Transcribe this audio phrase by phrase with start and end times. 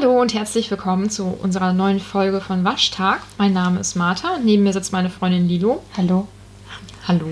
[0.00, 3.20] Hallo und herzlich willkommen zu unserer neuen Folge von Waschtag.
[3.36, 5.82] Mein Name ist Martha und neben mir sitzt meine Freundin Lilo.
[5.96, 6.28] Hallo.
[7.06, 7.26] Hallo.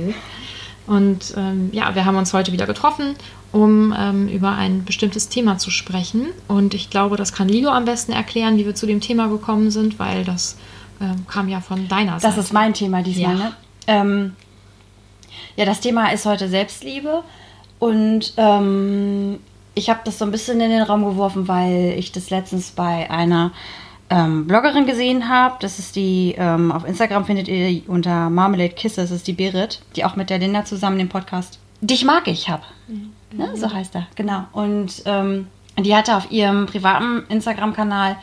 [0.86, 3.14] Und ähm, ja, wir haben uns heute wieder getroffen,
[3.52, 6.26] um ähm, über ein bestimmtes Thema zu sprechen.
[6.48, 9.70] Und ich glaube, das kann Lilo am besten erklären, wie wir zu dem Thema gekommen
[9.70, 10.56] sind, weil das
[11.00, 12.40] ähm, kam ja von deiner Das Seite.
[12.40, 13.44] ist mein Thema diesmal, Ja.
[13.44, 13.52] ne?
[13.88, 14.32] Ähm,
[15.56, 17.22] ja, das Thema ist heute Selbstliebe.
[17.78, 19.38] Und ähm,
[19.76, 23.08] ich habe das so ein bisschen in den Raum geworfen, weil ich das letztens bei
[23.08, 23.52] einer
[24.10, 25.56] ähm, Bloggerin gesehen habe.
[25.60, 29.82] Das ist die, ähm, auf Instagram findet ihr unter Marmalade Kisses, das ist die Berit,
[29.94, 32.62] die auch mit der Linda zusammen den Podcast Dich mag ich hab.
[33.32, 33.50] Ne?
[33.54, 34.44] So heißt er, genau.
[34.52, 35.48] Und ähm,
[35.78, 38.16] die hatte auf ihrem privaten Instagram-Kanal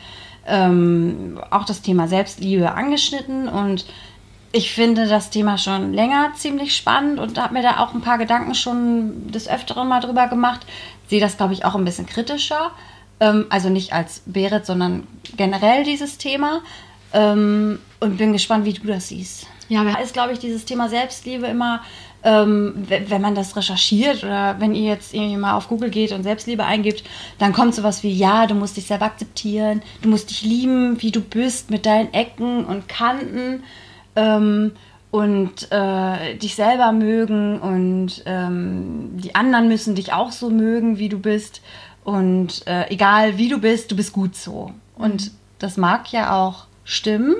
[0.46, 3.86] ähm, auch das Thema Selbstliebe angeschnitten und
[4.52, 8.18] ich finde das Thema schon länger ziemlich spannend und habe mir da auch ein paar
[8.18, 10.64] Gedanken schon des Öfteren mal drüber gemacht.
[11.14, 12.72] Sehe das, glaube ich, auch ein bisschen kritischer.
[13.20, 16.60] Ähm, also nicht als Berit, sondern generell dieses Thema.
[17.12, 19.46] Ähm, und bin gespannt, wie du das siehst.
[19.68, 21.82] Ja, da ist, glaube ich, dieses Thema Selbstliebe immer,
[22.24, 26.10] ähm, we- wenn man das recherchiert oder wenn ihr jetzt irgendwie mal auf Google geht
[26.10, 27.04] und Selbstliebe eingibt,
[27.38, 31.12] dann kommt sowas wie, ja, du musst dich selber akzeptieren, du musst dich lieben, wie
[31.12, 33.62] du bist, mit deinen Ecken und Kanten
[34.16, 34.72] ähm,
[35.14, 41.08] und äh, dich selber mögen und ähm, die anderen müssen dich auch so mögen, wie
[41.08, 41.62] du bist.
[42.02, 44.72] Und äh, egal wie du bist, du bist gut so.
[44.96, 47.36] Und das mag ja auch stimmen,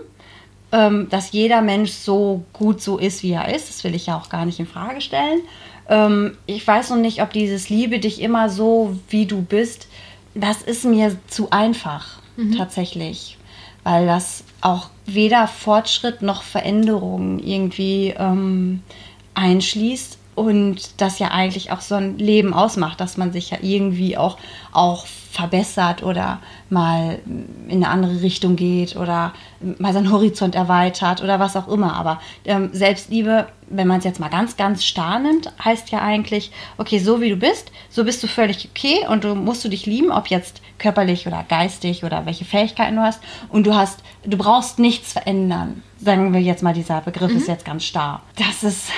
[0.70, 3.68] ähm, dass jeder Mensch so gut so ist, wie er ist.
[3.68, 5.40] Das will ich ja auch gar nicht in Frage stellen.
[5.88, 9.88] Ähm, ich weiß noch nicht, ob dieses Liebe dich immer so, wie du bist,
[10.36, 12.20] das ist mir zu einfach,
[12.56, 13.36] tatsächlich.
[13.84, 18.82] Weil das auch weder Fortschritt noch Veränderung irgendwie ähm,
[19.34, 24.16] einschließt und das ja eigentlich auch so ein Leben ausmacht, dass man sich ja irgendwie
[24.16, 24.38] auch,
[24.72, 26.40] auch verbessert oder
[26.70, 29.32] mal in eine andere Richtung geht oder
[29.78, 31.96] mal seinen Horizont erweitert oder was auch immer.
[31.96, 36.52] Aber ähm, Selbstliebe, wenn man es jetzt mal ganz, ganz starr nimmt, heißt ja eigentlich,
[36.78, 39.86] okay, so wie du bist, so bist du völlig okay und du musst du dich
[39.86, 43.20] lieben, ob jetzt körperlich oder geistig oder welche Fähigkeiten du hast.
[43.48, 45.82] Und du hast, du brauchst nichts verändern.
[45.98, 48.22] Sagen wir jetzt mal, dieser Begriff ist jetzt ganz starr.
[48.36, 48.90] Das ist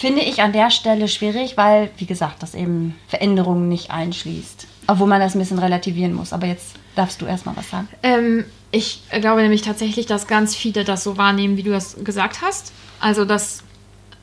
[0.00, 4.66] finde ich an der Stelle schwierig, weil, wie gesagt, das eben Veränderungen nicht einschließt.
[4.86, 6.32] Obwohl man das ein bisschen relativieren muss.
[6.32, 7.86] Aber jetzt darfst du erstmal was sagen.
[8.02, 12.40] Ähm, ich glaube nämlich tatsächlich, dass ganz viele das so wahrnehmen, wie du das gesagt
[12.40, 12.72] hast.
[12.98, 13.62] Also, dass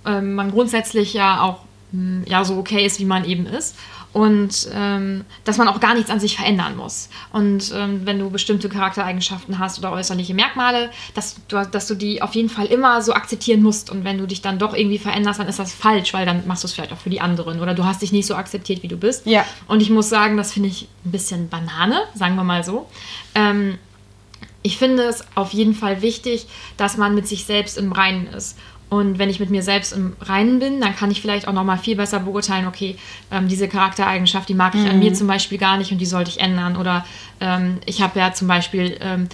[0.04, 1.60] ähm, man grundsätzlich ja auch
[1.92, 3.76] mh, ja, so okay ist, wie man eben ist.
[4.14, 7.10] Und ähm, dass man auch gar nichts an sich verändern muss.
[7.34, 12.22] Und ähm, wenn du bestimmte Charaktereigenschaften hast oder äußerliche Merkmale, dass du, dass du die
[12.22, 13.92] auf jeden Fall immer so akzeptieren musst.
[13.92, 16.64] Und wenn du dich dann doch irgendwie veränderst, dann ist das falsch, weil dann machst
[16.64, 17.60] du es vielleicht auch für die anderen.
[17.60, 19.26] Oder du hast dich nicht so akzeptiert, wie du bist.
[19.28, 19.46] Ja.
[19.68, 22.90] Und ich muss sagen, das finde ich ein bisschen Banane, sagen wir mal so.
[23.36, 23.78] Ähm,
[24.64, 28.58] ich finde es auf jeden Fall wichtig, dass man mit sich selbst im Reinen ist.
[28.90, 31.66] Und wenn ich mit mir selbst im Reinen bin, dann kann ich vielleicht auch noch
[31.66, 32.96] mal viel besser beurteilen, okay,
[33.32, 36.30] ähm, diese Charaktereigenschaft, die mag ich an mir zum Beispiel gar nicht und die sollte
[36.30, 36.78] ich ändern.
[36.78, 37.06] Oder
[37.42, 39.28] ähm, ich habe ja zum Beispiel ähm,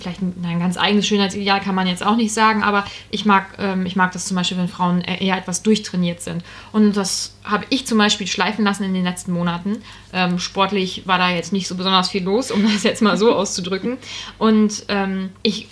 [0.00, 3.46] vielleicht ein, ein ganz eigenes Schönheitsideal kann man jetzt auch nicht sagen, aber ich mag,
[3.58, 6.42] ähm, ich mag das zum Beispiel, wenn Frauen e- eher etwas durchtrainiert sind.
[6.72, 9.82] Und das habe ich zum Beispiel schleifen lassen in den letzten Monaten.
[10.14, 13.34] Ähm, sportlich war da jetzt nicht so besonders viel los, um das jetzt mal so
[13.34, 13.98] auszudrücken.
[14.38, 15.68] Und ähm, ich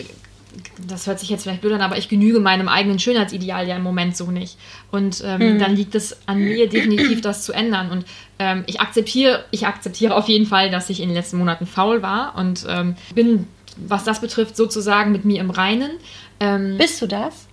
[0.87, 3.83] das hört sich jetzt vielleicht blöd an, aber ich genüge meinem eigenen Schönheitsideal ja im
[3.83, 4.59] Moment so nicht.
[4.91, 7.91] Und ähm, dann liegt es an mir definitiv, das zu ändern.
[7.91, 8.05] Und
[8.39, 12.03] ähm, ich akzeptiere, ich akzeptiere auf jeden Fall, dass ich in den letzten Monaten faul
[12.03, 13.47] war und ähm, bin,
[13.77, 15.93] was das betrifft, sozusagen mit mir im Reinen.
[16.41, 17.47] Ähm, Bist du das?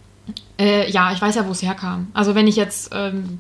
[0.59, 2.07] äh, ja, ich weiß ja, wo es herkam.
[2.13, 3.39] Also wenn ich jetzt, ähm,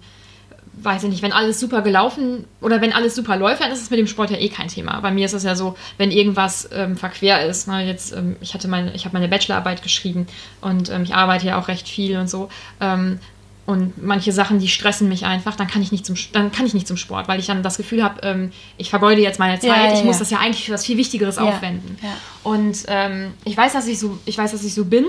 [0.83, 3.89] weiß ich nicht, wenn alles super gelaufen oder wenn alles super läuft, dann ist es
[3.89, 4.99] mit dem Sport ja eh kein Thema.
[5.01, 7.67] Bei mir ist es ja so, wenn irgendwas ähm, verquer ist.
[7.67, 10.27] Ne, jetzt, ähm, ich hatte meine, ich habe meine Bachelorarbeit geschrieben
[10.61, 12.49] und ähm, ich arbeite ja auch recht viel und so.
[12.79, 13.19] Ähm,
[13.65, 16.73] und manche Sachen, die stressen mich einfach, dann kann ich nicht zum, dann kann ich
[16.73, 19.69] nicht zum Sport, weil ich dann das Gefühl habe, ähm, ich vergeude jetzt meine Zeit,
[19.69, 21.97] Ja, ja, ich muss das ja eigentlich für was viel Wichtigeres aufwenden.
[22.43, 25.05] Und ähm, ich weiß, dass ich so, ich weiß, dass ich so bin.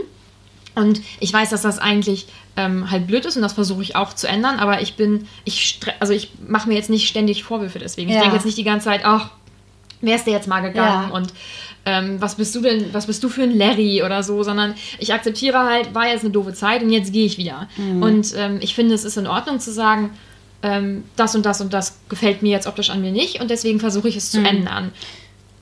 [0.74, 4.12] Und ich weiß, dass das eigentlich ähm, halt blöd ist und das versuche ich auch
[4.12, 8.10] zu ändern, aber ich bin, ich also ich mache mir jetzt nicht ständig Vorwürfe deswegen.
[8.10, 8.20] Ich Ja.
[8.22, 9.30] denke jetzt nicht die ganze Zeit, ach,
[10.02, 11.14] wärst du jetzt mal gegangen Ja.
[11.16, 11.32] und
[11.84, 15.12] ähm, was bist du denn, was bist du für ein Larry oder so, sondern ich
[15.12, 17.68] akzeptiere halt, war jetzt eine doofe Zeit und jetzt gehe ich wieder.
[17.76, 18.02] Mhm.
[18.02, 20.10] Und ähm, ich finde, es ist in Ordnung zu sagen,
[20.62, 23.80] ähm, das und das und das gefällt mir jetzt optisch an mir nicht und deswegen
[23.80, 24.92] versuche ich es zu ändern.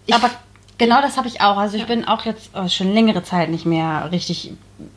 [0.06, 0.30] Ich, Aber
[0.76, 1.56] genau das habe ich auch.
[1.56, 4.52] Also ich bin auch jetzt oh, schon längere Zeit nicht mehr richtig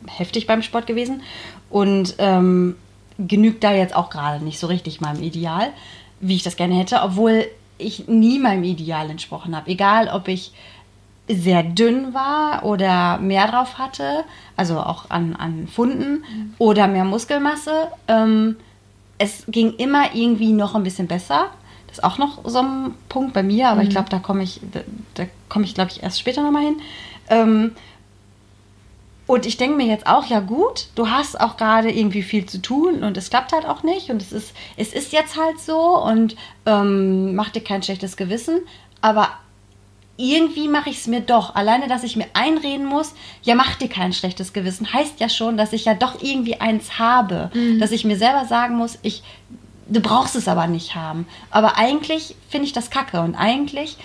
[0.06, 1.22] heftig beim Sport gewesen
[1.70, 2.76] und ähm,
[3.18, 5.72] genügt da jetzt auch gerade nicht so richtig meinem Ideal,
[6.20, 7.46] wie ich das gerne hätte, obwohl
[7.78, 9.70] ich nie meinem Ideal entsprochen habe.
[9.70, 10.52] Egal, ob ich
[11.28, 14.24] sehr dünn war oder mehr drauf hatte,
[14.56, 16.54] also auch an, an Funden mhm.
[16.58, 17.88] oder mehr Muskelmasse.
[18.08, 18.56] Ähm,
[19.16, 21.46] es ging immer irgendwie noch ein bisschen besser.
[21.86, 23.88] Das ist auch noch so ein Punkt bei mir, aber mhm.
[23.88, 24.80] ich glaube, da komme ich, da,
[25.14, 26.76] da komme ich, glaube ich, erst später nochmal hin.
[27.30, 27.72] Ähm,
[29.26, 32.60] und ich denke mir jetzt auch, ja gut, du hast auch gerade irgendwie viel zu
[32.60, 35.98] tun und es klappt halt auch nicht und es ist, es ist jetzt halt so
[36.02, 36.36] und
[36.66, 38.60] ähm, mach dir kein schlechtes Gewissen.
[39.00, 39.30] Aber
[40.16, 41.54] irgendwie mache ich es mir doch.
[41.54, 45.56] Alleine, dass ich mir einreden muss, ja, mach dir kein schlechtes Gewissen, heißt ja schon,
[45.56, 47.50] dass ich ja doch irgendwie eins habe.
[47.54, 47.80] Mhm.
[47.80, 49.22] Dass ich mir selber sagen muss, ich,
[49.88, 51.26] du brauchst es aber nicht haben.
[51.50, 53.96] Aber eigentlich finde ich das kacke und eigentlich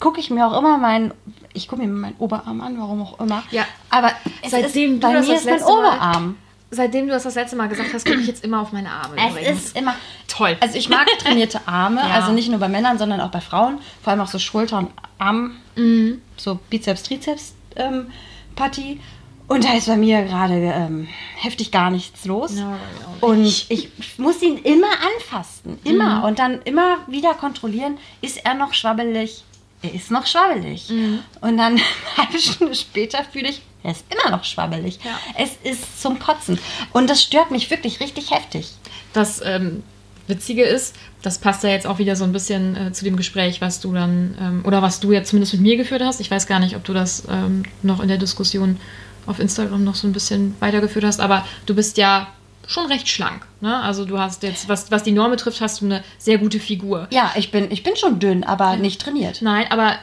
[0.00, 1.12] gucke ich mir auch immer meinen,
[1.52, 3.42] ich gucke mir meinen Oberarm an, warum auch immer.
[3.50, 3.64] Ja.
[3.90, 4.12] Aber
[4.46, 6.26] seitdem ist, bei mir ist mein Oberarm.
[6.26, 6.34] Mal,
[6.70, 9.16] seitdem du das das letzte Mal gesagt hast, gucke ich jetzt immer auf meine Arme.
[9.16, 9.64] Es übrigens.
[9.64, 9.94] ist immer
[10.26, 10.56] toll.
[10.60, 12.14] Also ich mag trainierte Arme, ja.
[12.14, 13.78] also nicht nur bei Männern, sondern auch bei Frauen.
[14.02, 16.22] Vor allem auch so Schulter und Arm, mhm.
[16.36, 18.08] so Bizeps, Trizeps ähm,
[18.54, 19.00] Partie.
[19.48, 22.52] Und da ist bei mir gerade ähm, heftig gar nichts los.
[22.52, 22.76] No,
[23.22, 25.78] und ich muss ihn immer anfassen.
[25.84, 26.18] Immer.
[26.18, 26.24] Mhm.
[26.24, 29.44] Und dann immer wieder kontrollieren, ist er noch schwabbelig?
[29.82, 30.88] Er ist noch schwabbelig.
[30.90, 31.20] Mhm.
[31.40, 31.74] Und dann
[32.16, 34.98] eine halbe Stunde später fühle ich, er ist immer noch schwabbelig.
[35.04, 35.18] Ja.
[35.36, 36.58] Es ist zum Kotzen.
[36.92, 38.72] Und das stört mich wirklich richtig heftig.
[39.12, 39.82] Das ähm,
[40.26, 43.60] Witzige ist, das passt ja jetzt auch wieder so ein bisschen äh, zu dem Gespräch,
[43.60, 46.20] was du dann, ähm, oder was du jetzt zumindest mit mir geführt hast.
[46.20, 48.78] Ich weiß gar nicht, ob du das ähm, noch in der Diskussion
[49.26, 52.28] auf Instagram noch so ein bisschen weitergeführt hast, aber du bist ja
[52.68, 53.46] schon recht schlank.
[53.60, 53.74] Ne?
[53.74, 57.08] Also du hast jetzt, was, was die Norm betrifft, hast du eine sehr gute Figur.
[57.10, 59.40] Ja, ich bin, ich bin schon dünn, aber nicht trainiert.
[59.40, 59.94] Nein, aber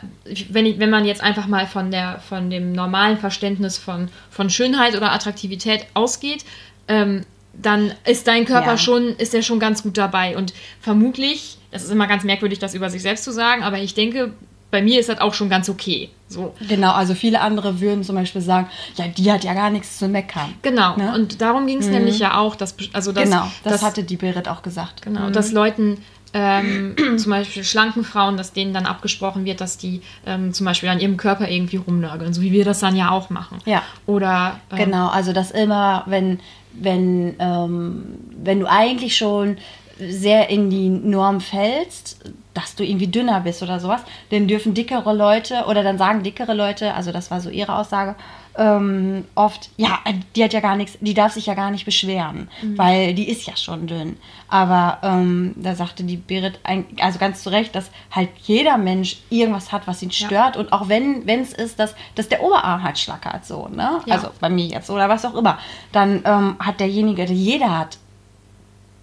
[0.50, 4.50] wenn, ich, wenn man jetzt einfach mal von, der, von dem normalen Verständnis von, von
[4.50, 6.44] Schönheit oder Attraktivität ausgeht,
[6.88, 7.22] ähm,
[7.54, 8.78] dann ist dein Körper ja.
[8.78, 10.36] schon, ist er schon ganz gut dabei.
[10.36, 13.94] Und vermutlich, das ist immer ganz merkwürdig, das über sich selbst zu sagen, aber ich
[13.94, 14.34] denke,
[14.76, 16.10] bei mir ist das auch schon ganz okay.
[16.28, 16.54] So.
[16.68, 18.68] Genau, also viele andere würden zum Beispiel sagen,
[18.98, 20.54] ja, die hat ja gar nichts zu meckern.
[20.64, 21.14] Genau, ne?
[21.16, 21.94] und darum ging es mhm.
[21.94, 25.02] nämlich ja auch, dass, also dass, genau, das dass, hatte die Berit auch gesagt.
[25.02, 25.32] Genau, mhm.
[25.32, 26.00] dass Leuten,
[26.34, 30.90] ähm, zum Beispiel schlanken Frauen, dass denen dann abgesprochen wird, dass die ähm, zum Beispiel
[30.90, 33.60] an ihrem Körper irgendwie rumnörgeln, so wie wir das dann ja auch machen.
[33.64, 33.82] Ja.
[34.06, 36.42] Oder ähm, genau, also dass immer, wenn
[36.74, 39.56] wenn ähm, wenn du eigentlich schon
[39.98, 42.20] sehr in die Norm fällst,
[42.56, 46.56] dass du irgendwie dünner bist oder sowas, dann dürfen dickere Leute oder dann sagen dickere
[46.56, 48.16] Leute, also das war so ihre Aussage,
[48.58, 50.00] ähm, oft, ja,
[50.36, 52.78] die hat ja gar nichts, die darf sich ja gar nicht beschweren, mhm.
[52.78, 54.18] weil die ist ja schon dünn.
[54.48, 56.60] Aber ähm, da sagte die Berit,
[57.00, 60.56] also ganz zu Recht, dass halt jeder Mensch irgendwas hat, was ihn stört.
[60.56, 60.62] Ja.
[60.62, 64.00] Und auch wenn es ist, dass, dass der Oberarm halt schlackert, so, ne?
[64.06, 64.16] Ja.
[64.16, 65.60] Also bei mir jetzt oder was auch immer,
[65.92, 67.98] dann ähm, hat derjenige, jeder hat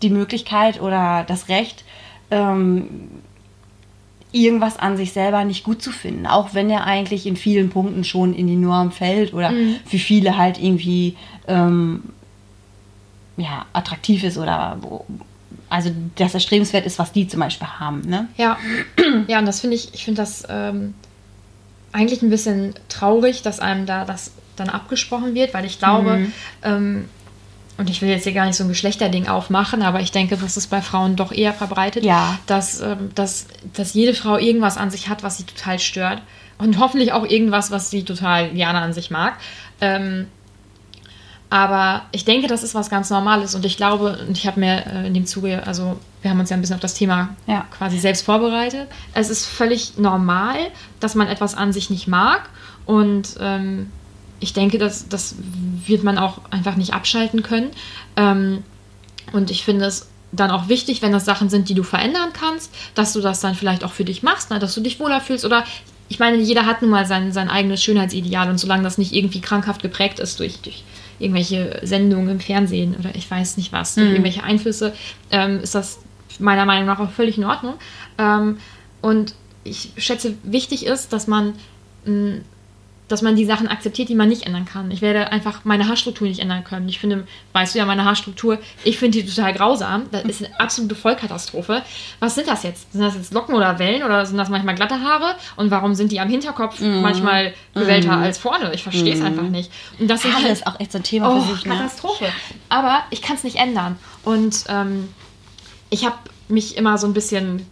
[0.00, 1.84] die Möglichkeit oder das Recht,
[2.30, 3.10] ähm,
[4.32, 8.02] irgendwas an sich selber nicht gut zu finden, auch wenn er eigentlich in vielen Punkten
[8.02, 9.76] schon in die Norm fällt oder mhm.
[9.84, 12.02] für viele halt irgendwie ähm,
[13.36, 15.04] ja, attraktiv ist oder wo,
[15.68, 18.02] also das erstrebenswert ist, was die zum Beispiel haben.
[18.02, 18.28] Ne?
[18.36, 18.58] Ja,
[19.28, 20.94] ja, und das finde ich, ich finde das ähm,
[21.92, 26.32] eigentlich ein bisschen traurig, dass einem da das dann abgesprochen wird, weil ich glaube, mhm.
[26.62, 27.04] ähm,
[27.78, 30.56] und ich will jetzt hier gar nicht so ein Geschlechterding aufmachen, aber ich denke, das
[30.56, 32.38] ist bei Frauen doch eher verbreitet, ja.
[32.46, 36.22] dass, ähm, dass, dass jede Frau irgendwas an sich hat, was sie total stört.
[36.58, 39.34] Und hoffentlich auch irgendwas, was sie total gerne an sich mag.
[39.80, 40.28] Ähm,
[41.50, 44.86] aber ich denke, das ist was ganz Normales und ich glaube, und ich habe mir
[44.86, 47.66] äh, in dem Zuge, also wir haben uns ja ein bisschen auf das Thema ja.
[47.70, 48.88] quasi selbst vorbereitet.
[49.12, 50.56] Es ist völlig normal,
[51.00, 52.48] dass man etwas an sich nicht mag
[52.86, 53.90] und ähm,
[54.42, 55.36] ich denke, das, das
[55.86, 57.70] wird man auch einfach nicht abschalten können.
[58.16, 58.62] Ähm,
[59.32, 62.72] und ich finde es dann auch wichtig, wenn das Sachen sind, die du verändern kannst,
[62.94, 64.58] dass du das dann vielleicht auch für dich machst, ne?
[64.58, 65.64] dass du dich wohler fühlst oder
[66.08, 69.40] ich meine, jeder hat nun mal sein, sein eigenes Schönheitsideal und solange das nicht irgendwie
[69.40, 70.84] krankhaft geprägt ist durch, durch
[71.18, 74.12] irgendwelche Sendungen im Fernsehen oder ich weiß nicht was, durch mhm.
[74.14, 74.92] irgendwelche Einflüsse,
[75.30, 76.00] ähm, ist das
[76.38, 77.74] meiner Meinung nach auch völlig in Ordnung.
[78.18, 78.58] Ähm,
[79.00, 79.34] und
[79.64, 81.54] ich schätze, wichtig ist, dass man
[82.04, 82.40] mh,
[83.12, 84.90] dass man die Sachen akzeptiert, die man nicht ändern kann.
[84.90, 86.88] Ich werde einfach meine Haarstruktur nicht ändern können.
[86.88, 90.04] Ich finde, weißt du ja, meine Haarstruktur, ich finde die total grausam.
[90.10, 91.82] Das ist eine absolute Vollkatastrophe.
[92.20, 92.90] Was sind das jetzt?
[92.92, 95.36] Sind das jetzt Locken oder Wellen oder sind das manchmal glatte Haare?
[95.56, 97.02] Und warum sind die am Hinterkopf mm.
[97.02, 98.22] manchmal gewellter mm.
[98.22, 98.72] als vorne?
[98.72, 99.26] Ich verstehe es mm.
[99.26, 99.70] einfach nicht.
[99.98, 101.66] Und das Haare ist auch echt so ein Thema oh, für sich.
[101.66, 101.74] Ne?
[101.74, 102.28] Katastrophe.
[102.70, 103.98] Aber ich kann es nicht ändern.
[104.24, 105.10] Und ähm,
[105.90, 106.16] ich habe
[106.48, 107.66] mich immer so ein bisschen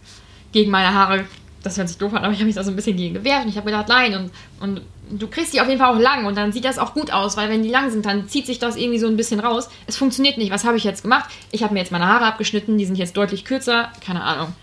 [0.51, 1.25] gegen meine Haare
[1.63, 3.43] das hört sich doof an, aber ich habe mich da so ein bisschen gegen gewehrt
[3.43, 4.81] und ich habe gedacht, nein, und, und
[5.19, 7.37] du kriegst die auf jeden Fall auch lang und dann sieht das auch gut aus,
[7.37, 9.69] weil wenn die lang sind, dann zieht sich das irgendwie so ein bisschen raus.
[9.87, 10.51] Es funktioniert nicht.
[10.51, 11.29] Was habe ich jetzt gemacht?
[11.51, 14.53] Ich habe mir jetzt meine Haare abgeschnitten, die sind jetzt deutlich kürzer, keine Ahnung.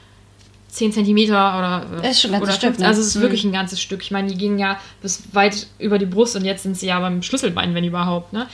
[0.70, 2.88] 10 Zentimeter oder, Ist schon ein ganzes Stück, 15, ne?
[2.88, 3.20] Also es ist Mhm.
[3.22, 4.02] wirklich ein ganzes Stück.
[4.02, 7.00] Ich meine, die gingen ja bis weit über die Brust und jetzt sind sie ja
[7.00, 8.32] beim Schlüsselbein, wenn überhaupt.
[8.32, 8.46] Ne?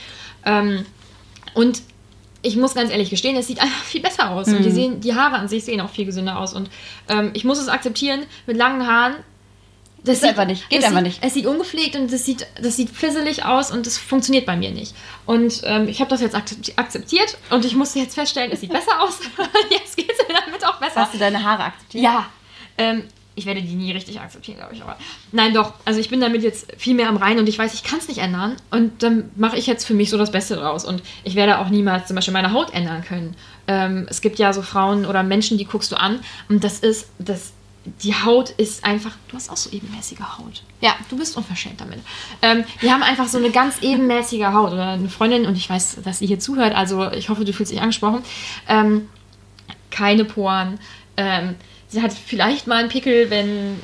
[0.45, 0.85] Ähm,
[1.53, 1.81] und
[2.41, 4.47] ich muss ganz ehrlich gestehen, es sieht einfach viel besser aus.
[4.47, 4.73] Und die, Mhm.
[4.73, 6.53] sehen, die Haare an sich sehen auch viel gesünder aus.
[6.53, 6.69] Und
[7.09, 9.15] ähm, ich muss es akzeptieren, mit langen Haaren.
[10.05, 11.19] Das Ist einfach nicht, geht einfach sieht, nicht.
[11.23, 14.71] Es sieht ungepflegt und das sieht, das sieht fisselig aus und das funktioniert bei mir
[14.71, 14.95] nicht.
[15.25, 18.71] Und ähm, ich habe das jetzt akzepti- akzeptiert und ich musste jetzt feststellen, es sieht
[18.71, 19.19] besser aus.
[19.69, 21.01] jetzt geht es mir damit auch besser.
[21.01, 22.03] Hast du deine Haare akzeptiert?
[22.03, 22.27] Ja.
[22.77, 23.03] Ähm,
[23.37, 24.81] ich werde die nie richtig akzeptieren, glaube ich.
[24.81, 24.95] Aber
[25.33, 25.73] nein, doch.
[25.83, 28.07] Also ich bin damit jetzt viel mehr am Reinen und ich weiß, ich kann es
[28.07, 28.55] nicht ändern.
[28.71, 30.85] Und dann mache ich jetzt für mich so das Beste draus.
[30.85, 33.35] Und ich werde auch niemals zum Beispiel meine Haut ändern können.
[33.67, 37.09] Ähm, es gibt ja so Frauen oder Menschen, die guckst du an und das ist,
[37.19, 37.51] das,
[38.01, 40.63] die Haut ist einfach, du hast auch so ebenmäßige Haut.
[40.81, 41.99] Ja, du bist unverschämt damit.
[42.41, 44.73] Ähm, die haben einfach so eine ganz ebenmäßige Haut.
[44.73, 47.71] Oder eine Freundin, und ich weiß, dass sie hier zuhört, also ich hoffe, du fühlst
[47.71, 48.23] dich angesprochen.
[48.67, 49.09] Ähm,
[49.91, 50.79] keine Poren.
[51.15, 51.55] Ähm,
[51.87, 53.79] sie hat vielleicht mal einen Pickel, wenn,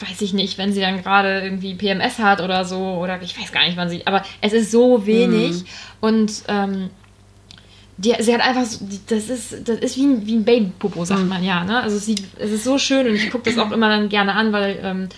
[0.00, 3.52] weiß ich nicht, wenn sie dann gerade irgendwie PMS hat oder so, oder ich weiß
[3.52, 5.64] gar nicht, wann sie, aber es ist so wenig
[6.00, 6.90] und ähm,
[8.00, 11.28] die, sie hat einfach, so, das ist, das ist wie ein, wie ein Babypopo, sagt
[11.28, 11.82] man ja, ne?
[11.82, 14.32] Also es, sieht, es ist so schön und ich gucke das auch immer dann gerne
[14.34, 15.08] an, weil ähm,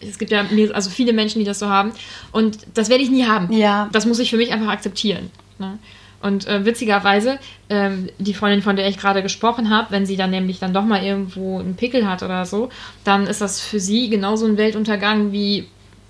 [0.00, 1.92] es gibt ja also viele Menschen, die das so haben
[2.30, 3.52] und das werde ich nie haben.
[3.52, 3.88] Ja.
[3.90, 5.30] Das muss ich für mich einfach akzeptieren.
[5.58, 5.78] Ne?
[6.22, 7.40] Und äh, witzigerweise,
[7.70, 10.84] ähm, die Freundin, von der ich gerade gesprochen habe, wenn sie dann nämlich dann doch
[10.84, 12.68] mal irgendwo einen Pickel hat oder so,
[13.02, 15.66] dann ist das für sie genauso ein Weltuntergang wie,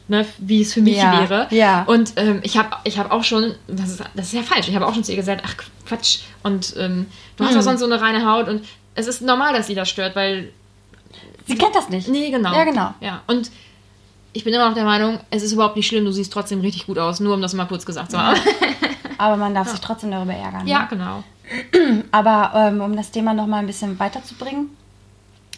[0.08, 1.46] ne, wie es für mich Ja, wäre.
[1.50, 1.82] ja.
[1.84, 4.74] Und ähm, ich habe ich hab auch schon, das ist, das ist ja falsch, ich
[4.74, 5.54] habe auch schon zu ihr gesagt, ach
[5.86, 7.56] Quatsch, und ähm, du hast Hm.
[7.58, 10.50] doch sonst so eine reine Haut und es ist normal, dass sie das stört, weil
[11.46, 12.08] Sie kennt das nicht.
[12.08, 12.52] Nee, genau.
[12.52, 12.94] Ja, genau.
[13.00, 13.50] Ja, und
[14.34, 16.86] ich bin immer noch der Meinung, es ist überhaupt nicht schlimm, du siehst trotzdem richtig
[16.86, 18.38] gut aus, nur um das mal kurz gesagt zu haben.
[19.18, 20.66] Aber man darf sich trotzdem darüber ärgern.
[20.66, 20.86] Ja, Ne?
[20.90, 21.24] genau.
[22.10, 24.76] Aber ähm, um das Thema noch mal ein bisschen weiterzubringen.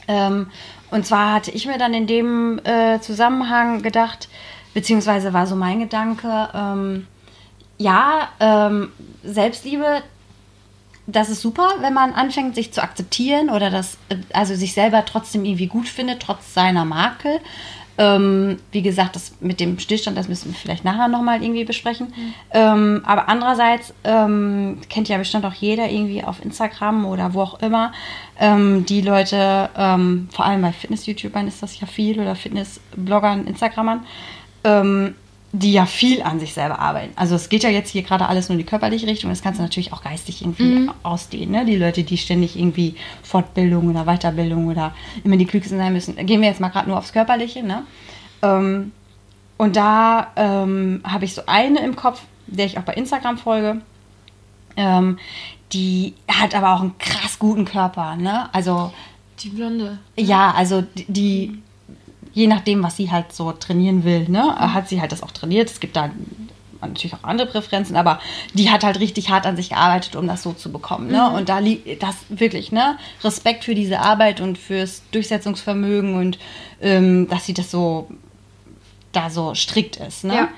[0.09, 0.49] Ähm,
[0.91, 4.29] und zwar hatte ich mir dann in dem äh, Zusammenhang gedacht,
[4.75, 7.07] beziehungsweise war so mein Gedanke, ähm,
[7.79, 8.93] ja, ähm,
[9.23, 10.03] Selbstliebe,
[11.07, 15.05] das ist super, wenn man anfängt, sich zu akzeptieren oder das, äh, also sich selber
[15.05, 17.41] trotzdem irgendwie gut findet, trotz seiner Makel.
[18.03, 22.15] Ähm, wie gesagt, das mit dem Stillstand, das müssen wir vielleicht nachher nochmal irgendwie besprechen.
[22.51, 27.61] Ähm, aber andererseits ähm, kennt ja bestimmt auch jeder irgendwie auf Instagram oder wo auch
[27.61, 27.93] immer
[28.39, 34.07] ähm, die Leute, ähm, vor allem bei Fitness-YouTubern ist das ja viel oder Fitness-Bloggern, Instagrammern,
[34.65, 35.15] ähm,
[35.53, 37.13] die ja viel an sich selber arbeiten.
[37.17, 39.59] Also es geht ja jetzt hier gerade alles nur in die körperliche Richtung, das kannst
[39.59, 41.51] du natürlich auch geistig irgendwie ausdehnen.
[41.51, 41.65] Ne?
[41.65, 46.15] Die Leute, die ständig irgendwie Fortbildung oder Weiterbildung oder immer die Klügsten sein müssen.
[46.25, 47.65] Gehen wir jetzt mal gerade nur aufs Körperliche.
[47.65, 47.83] Ne?
[48.43, 48.93] Ähm,
[49.57, 53.81] und da ähm, habe ich so eine im Kopf, der ich auch bei Instagram folge.
[54.77, 55.19] Ähm,
[55.73, 58.15] die hat aber auch einen krass guten Körper.
[58.17, 58.49] Ne?
[58.55, 58.93] Also
[59.43, 59.99] Die Blonde.
[60.17, 61.63] ja, also die, die
[62.41, 65.71] je nachdem, was sie halt so trainieren will, ne, hat sie halt das auch trainiert.
[65.71, 66.11] Es gibt da
[66.81, 68.19] natürlich auch andere Präferenzen, aber
[68.55, 71.09] die hat halt richtig hart an sich gearbeitet, um das so zu bekommen.
[71.09, 71.31] Ne?
[71.31, 72.97] Und da liegt das wirklich, ne?
[73.23, 76.39] Respekt für diese Arbeit und fürs Durchsetzungsvermögen und
[76.81, 78.09] ähm, dass sie das so
[79.13, 80.35] da so strikt ist, ne?
[80.35, 80.49] Ja.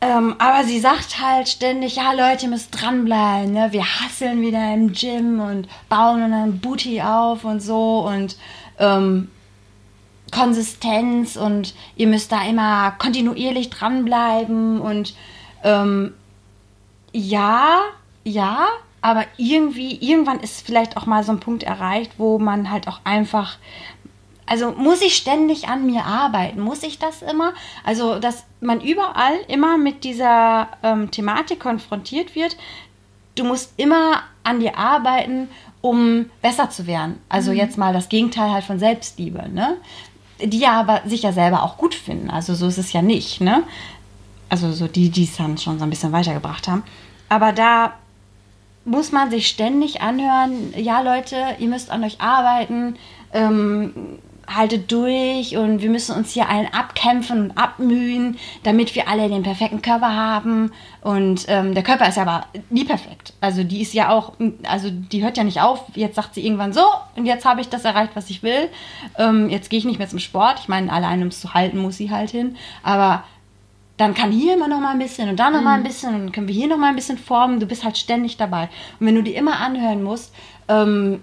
[0.00, 3.68] Ähm, aber sie sagt halt ständig, ja Leute, ihr müsst dranbleiben, ne?
[3.72, 8.38] Wir hasseln wieder im Gym und bauen unseren Booty auf und so und
[8.78, 9.28] ähm,
[10.30, 15.14] Konsistenz und ihr müsst da immer kontinuierlich dranbleiben und
[15.62, 16.14] ähm,
[17.12, 17.80] ja,
[18.24, 18.66] ja,
[19.02, 23.00] aber irgendwie, irgendwann ist vielleicht auch mal so ein Punkt erreicht, wo man halt auch
[23.04, 23.56] einfach,
[24.46, 26.60] also muss ich ständig an mir arbeiten?
[26.60, 27.54] Muss ich das immer?
[27.84, 32.56] Also, dass man überall immer mit dieser ähm, Thematik konfrontiert wird,
[33.36, 35.48] du musst immer an dir arbeiten,
[35.80, 37.20] um besser zu werden.
[37.28, 39.78] Also jetzt mal das Gegenteil halt von Selbstliebe, ne?
[40.42, 42.30] Die ja aber sich ja selber auch gut finden.
[42.30, 43.62] Also so ist es ja nicht, ne?
[44.48, 46.82] Also so die, die es dann schon so ein bisschen weitergebracht haben.
[47.28, 47.94] Aber da
[48.84, 52.96] muss man sich ständig anhören, ja Leute, ihr müsst an euch arbeiten,
[53.32, 54.18] ähm,
[54.54, 59.42] haltet durch und wir müssen uns hier allen abkämpfen und abmühen, damit wir alle den
[59.42, 60.72] perfekten Körper haben.
[61.02, 63.32] Und ähm, der Körper ist ja aber nie perfekt.
[63.40, 64.32] Also die ist ja auch,
[64.64, 65.84] also die hört ja nicht auf.
[65.94, 66.84] Jetzt sagt sie irgendwann so
[67.16, 68.68] und jetzt habe ich das erreicht, was ich will.
[69.18, 70.58] Ähm, jetzt gehe ich nicht mehr zum Sport.
[70.60, 72.56] Ich meine, alleine um es zu halten, muss sie halt hin.
[72.82, 73.24] Aber
[73.96, 76.32] dann kann hier immer noch mal ein bisschen und da noch mal ein bisschen und
[76.32, 77.60] können wir hier noch mal ein bisschen formen.
[77.60, 78.70] Du bist halt ständig dabei.
[78.98, 80.34] Und wenn du die immer anhören musst,
[80.68, 81.20] ähm,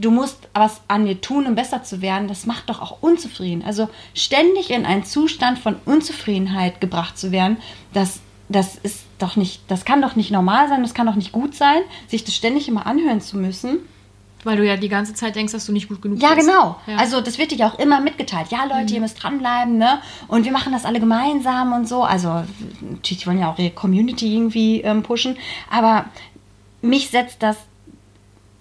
[0.00, 3.62] du musst was an dir tun, um besser zu werden, das macht doch auch unzufrieden.
[3.64, 7.56] Also ständig in einen Zustand von Unzufriedenheit gebracht zu werden,
[7.92, 11.32] das, das ist doch nicht, das kann doch nicht normal sein, das kann doch nicht
[11.32, 13.78] gut sein, sich das ständig immer anhören zu müssen.
[14.44, 16.48] Weil du ja die ganze Zeit denkst, dass du nicht gut genug Ja, bist.
[16.48, 16.76] genau.
[16.88, 16.96] Ja.
[16.96, 18.48] Also das wird dir auch immer mitgeteilt.
[18.50, 18.94] Ja, Leute, Mhm.
[18.94, 20.00] ihr müsst dranbleiben, ne?
[20.26, 22.02] Und wir machen das alle gemeinsam und so.
[22.02, 22.42] Also
[22.80, 25.36] natürlich wollen ja auch ihre Community irgendwie ähm, pushen.
[25.70, 26.06] Aber
[26.80, 27.56] mich setzt das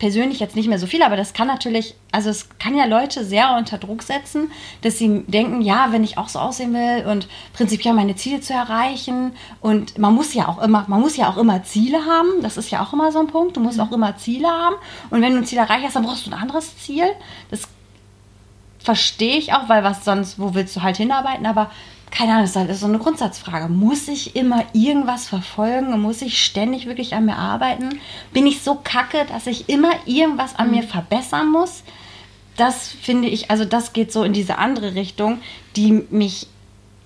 [0.02, 3.24] persönlich jetzt nicht mehr so viel, aber das kann natürlich, also es kann ja Leute
[3.24, 7.28] sehr unter Druck setzen, dass sie denken, ja, wenn ich auch so aussehen will und
[7.54, 11.38] prinzipiell meine Ziele zu erreichen und man muss ja auch immer, man muss ja auch
[11.38, 14.18] immer Ziele haben, das ist ja auch immer so ein Punkt, du musst auch immer
[14.18, 14.76] Ziele haben
[15.12, 17.06] und wenn du ein Ziel erreicht hast, dann brauchst du ein anderes Ziel.
[17.52, 17.68] Das
[18.80, 21.70] verstehe ich auch, weil was sonst, wo willst du halt hinarbeiten, aber
[22.12, 23.70] keine Ahnung, das ist halt so eine Grundsatzfrage.
[23.70, 28.00] Muss ich immer irgendwas verfolgen muss ich ständig wirklich an mir arbeiten?
[28.34, 31.84] Bin ich so kacke, dass ich immer irgendwas an mir verbessern muss?
[32.58, 35.40] Das finde ich, also das geht so in diese andere Richtung,
[35.78, 36.48] die mich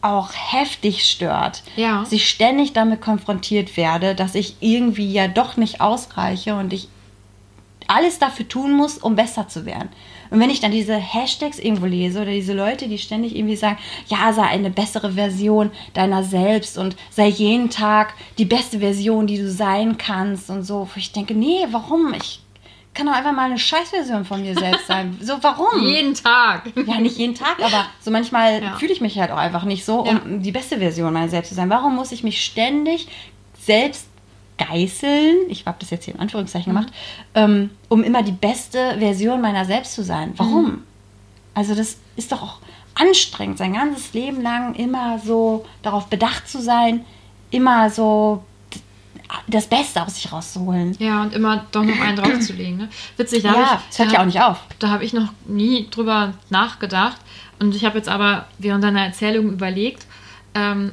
[0.02, 1.64] auch heftig stört.
[1.76, 2.00] Ja.
[2.00, 6.90] Dass ich ständig damit konfrontiert werde, dass ich irgendwie ja doch nicht ausreiche und ich
[7.88, 9.90] alles dafür tun muss, um besser zu werden.
[10.36, 13.78] Und wenn ich dann diese Hashtags irgendwo lese oder diese Leute, die ständig irgendwie sagen,
[14.08, 19.38] ja, sei eine bessere Version deiner selbst und sei jeden Tag die beste Version, die
[19.38, 22.14] du sein kannst und so, wo ich denke, nee, warum?
[22.14, 22.42] Ich
[22.94, 25.18] kann doch einfach mal eine Scheißversion von mir selbst sein.
[25.22, 25.88] So, warum?
[25.88, 26.64] Jeden Tag.
[26.86, 28.76] Ja, nicht jeden Tag, aber so manchmal Ja.
[28.76, 30.22] fühle ich mich halt auch einfach nicht so, um Ja.
[30.26, 31.70] die beste Version meiner selbst zu sein.
[31.70, 33.08] Warum muss ich mich ständig
[33.58, 34.08] selbst
[34.58, 36.78] geißeln, ich habe das jetzt hier in Anführungszeichen Mhm.
[36.78, 36.94] gemacht,
[37.34, 40.34] ähm, um immer die beste Version meiner selbst zu sein?
[40.38, 40.66] Warum?
[40.66, 40.84] Mhm.
[41.54, 42.58] Also das ist doch auch
[42.96, 47.06] anstrengend, sein ganzes Leben lang immer so darauf bedacht zu sein,
[47.52, 48.44] immer so
[49.48, 50.96] das Beste aus sich rauszuholen.
[51.00, 52.78] Ja, und immer doch noch einen draufzulegen.
[52.78, 52.90] Ne?
[53.18, 54.60] Witzig, da Ja, ich, es hört ja auch nicht auf.
[54.80, 57.18] da habe ich noch nie drüber nachgedacht.
[57.60, 60.06] Und ich habe jetzt aber während deiner Erzählung überlegt,
[60.54, 60.92] ähm,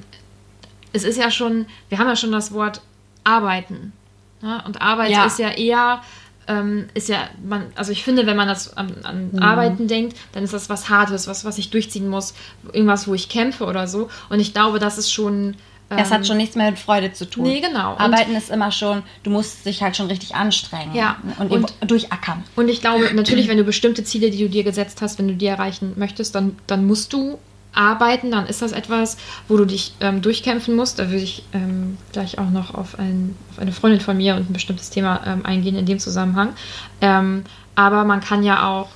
[0.93, 2.81] es ist ja schon, wir haben ja schon das Wort
[3.25, 3.93] arbeiten.
[4.41, 4.63] Ne?
[4.67, 5.25] Und Arbeit Ja.
[5.27, 6.03] ist ja eher,
[6.49, 9.39] ähm, ist ja, man, also ich finde, wenn man das an, an Mhm.
[9.43, 12.35] Arbeiten denkt, dann ist das was Hartes, was, was ich durchziehen muss,
[12.73, 14.09] irgendwas, wo ich kämpfe oder so.
[14.29, 15.57] Und ich glaube, das ist schon.
[15.91, 17.45] Ähm, Das hat schon nichts mehr mit Freude zu tun.
[17.45, 17.93] Nee, genau.
[17.93, 21.53] Und- Arbeiten ist immer schon, du musst dich halt schon richtig anstrengen Ja, und, und-
[21.53, 22.43] eben durchackern.
[22.57, 25.35] Und ich glaube, natürlich, wenn du bestimmte Ziele, die du dir gesetzt hast, wenn du
[25.35, 27.39] die erreichen möchtest, dann, dann musst du
[27.75, 29.17] arbeiten, dann ist das etwas,
[29.49, 30.99] wo du dich ähm, durchkämpfen musst.
[30.99, 34.51] Da würde ich ähm, gleich auch noch auf, ein, auf eine Freundin von mir und
[34.51, 36.55] ein bestimmtes Thema ähm, eingehen in dem Zusammenhang.
[37.01, 38.89] Ähm, aber man kann ja auch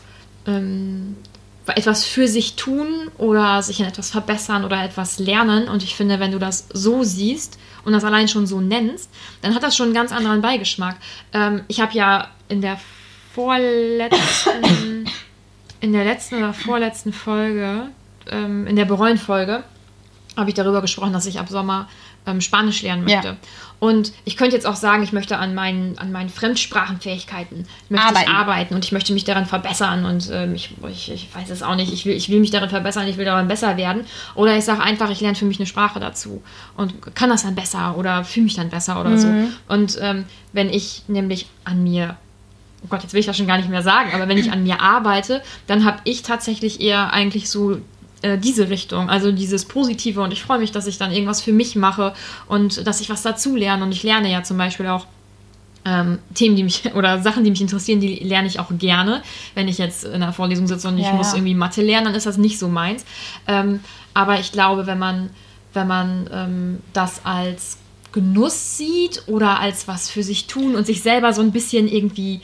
[0.46, 1.16] ähm,
[1.66, 5.68] etwas für sich tun oder sich in etwas verbessern oder etwas lernen.
[5.68, 9.10] Und ich finde, wenn du das so siehst und das allein schon so nennst,
[9.42, 10.96] dann hat das schon einen ganz anderen Beigeschmack.
[11.32, 12.78] Ähm, ich habe ja in der
[13.34, 15.06] vorletzten,
[15.80, 17.88] in der letzten oder vorletzten Folge,
[18.30, 19.62] ähm, in der Bereuen-Folge,
[20.36, 21.88] habe ich darüber gesprochen, dass ich ab Sommer
[22.26, 23.28] ähm, Spanisch lernen möchte.
[23.28, 23.36] Ja.
[23.78, 28.30] Und ich könnte jetzt auch sagen, ich möchte an meinen, an meinen Fremdsprachenfähigkeiten möchte Arbeiten.
[28.30, 31.76] arbeiten und ich möchte mich daran verbessern und ähm, ich, ich, ich weiß es auch
[31.76, 34.04] nicht, ich will, ich will mich darin verbessern, ich will daran besser werden.
[34.34, 36.42] Oder ich sage einfach, ich lerne für mich eine Sprache dazu
[36.76, 39.28] und kann das dann besser oder fühle mich dann besser oder so.
[39.68, 42.16] Und ähm, wenn ich nämlich an mir
[42.82, 44.62] oh Gott, jetzt will ich das schon gar nicht mehr sagen, aber wenn ich an
[44.62, 47.78] mir arbeite, dann habe ich tatsächlich eher eigentlich so
[48.22, 51.52] äh, diese Richtung, also dieses Positive und ich freue mich, dass ich dann irgendwas für
[51.52, 52.14] mich mache
[52.48, 55.07] und dass ich was dazu lerne und ich lerne ja zum Beispiel auch
[55.85, 59.22] ähm, Themen, die mich oder Sachen, die mich interessieren, die lerne ich auch gerne.
[59.55, 61.37] Wenn ich jetzt in einer Vorlesung sitze und ich Ja, muss ja.
[61.37, 63.05] irgendwie Mathe lernen, dann ist das nicht so meins.
[63.46, 63.81] Ähm,
[64.12, 65.31] aber ich glaube, wenn man,
[65.72, 67.79] wenn man ähm, das als
[68.12, 72.40] Genuss sieht oder als was für sich tun und sich selber so ein bisschen irgendwie,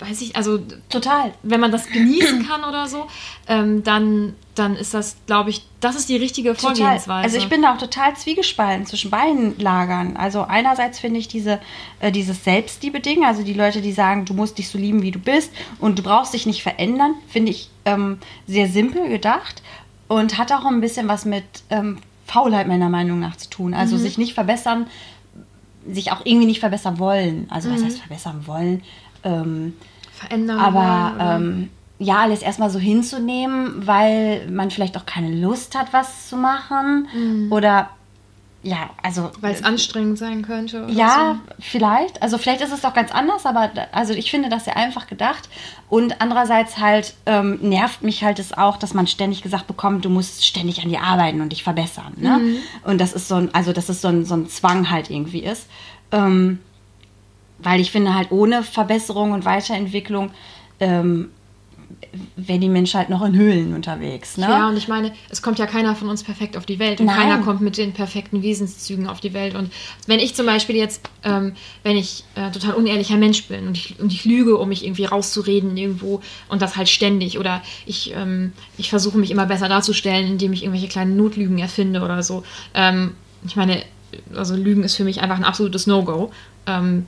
[0.00, 0.58] weiß ich, also
[0.88, 1.32] Total.
[1.42, 3.06] wenn man das genießen kann oder so,
[3.48, 6.76] ähm, dann, dann ist das, glaube ich, das ist die richtige Total.
[6.76, 7.24] Vorgehensweise.
[7.24, 10.16] Also ich bin da auch total zwiegespalten zwischen beiden Lagern.
[10.16, 11.60] Also einerseits finde ich diese,
[12.00, 15.18] äh, dieses Selbstliebe-Ding, also die Leute, die sagen, du musst dich so lieben, wie du
[15.18, 19.62] bist und du brauchst dich nicht verändern, finde ich ähm, sehr simpel gedacht
[20.06, 23.74] und hat auch ein bisschen was mit ähm, Faulheit meiner Meinung nach zu tun.
[23.74, 24.86] Also sich nicht verbessern,
[25.90, 27.46] sich auch irgendwie nicht verbessern wollen.
[27.50, 28.82] Also was heißt verbessern wollen?
[29.24, 29.74] Ähm,
[30.12, 30.58] verändern.
[30.58, 36.28] aber ähm, ja, alles erstmal so hinzunehmen, weil man vielleicht auch keine Lust hat, was
[36.28, 37.08] zu machen.
[37.50, 37.90] Oder
[38.62, 39.30] ja, also.
[39.40, 40.86] weil es anstrengend sein könnte.
[40.90, 42.20] Ja, vielleicht.
[42.22, 45.48] Also vielleicht ist es doch ganz anders, aber also ich finde das sehr einfach gedacht.
[45.88, 50.10] Und andererseits halt ähm, nervt mich halt es auch, dass man ständig gesagt bekommt, du
[50.10, 52.14] musst ständig an dir arbeiten und dich verbessern.
[52.16, 52.40] Ne?
[52.84, 55.44] Und das ist so ein, also dass es so ein, so ein Zwang halt irgendwie
[55.44, 55.66] ist.
[56.10, 56.58] Ähm,
[57.58, 60.30] weil ich finde halt ohne Verbesserung und Weiterentwicklung
[60.80, 61.30] ähm,
[62.36, 64.36] wäre die Menschheit halt noch in Höhlen unterwegs.
[64.36, 64.46] Ne?
[64.46, 67.06] Ja, und ich meine, es kommt ja keiner von uns perfekt auf die Welt und
[67.06, 67.16] Nein.
[67.16, 69.54] keiner kommt mit den perfekten Wesenszügen auf die Welt.
[69.54, 69.72] Und
[70.06, 73.98] wenn ich zum Beispiel jetzt, ähm, wenn ich äh, total unehrlicher Mensch bin und ich,
[73.98, 78.52] und ich lüge, um mich irgendwie rauszureden irgendwo und das halt ständig oder ich, ähm,
[78.76, 82.42] ich versuche mich immer besser darzustellen, indem ich irgendwelche kleinen Notlügen erfinde oder so.
[82.74, 83.14] Ähm,
[83.46, 83.82] ich meine,
[84.34, 86.30] also Lügen ist für mich einfach ein absolutes No-Go.
[86.66, 87.06] Ähm,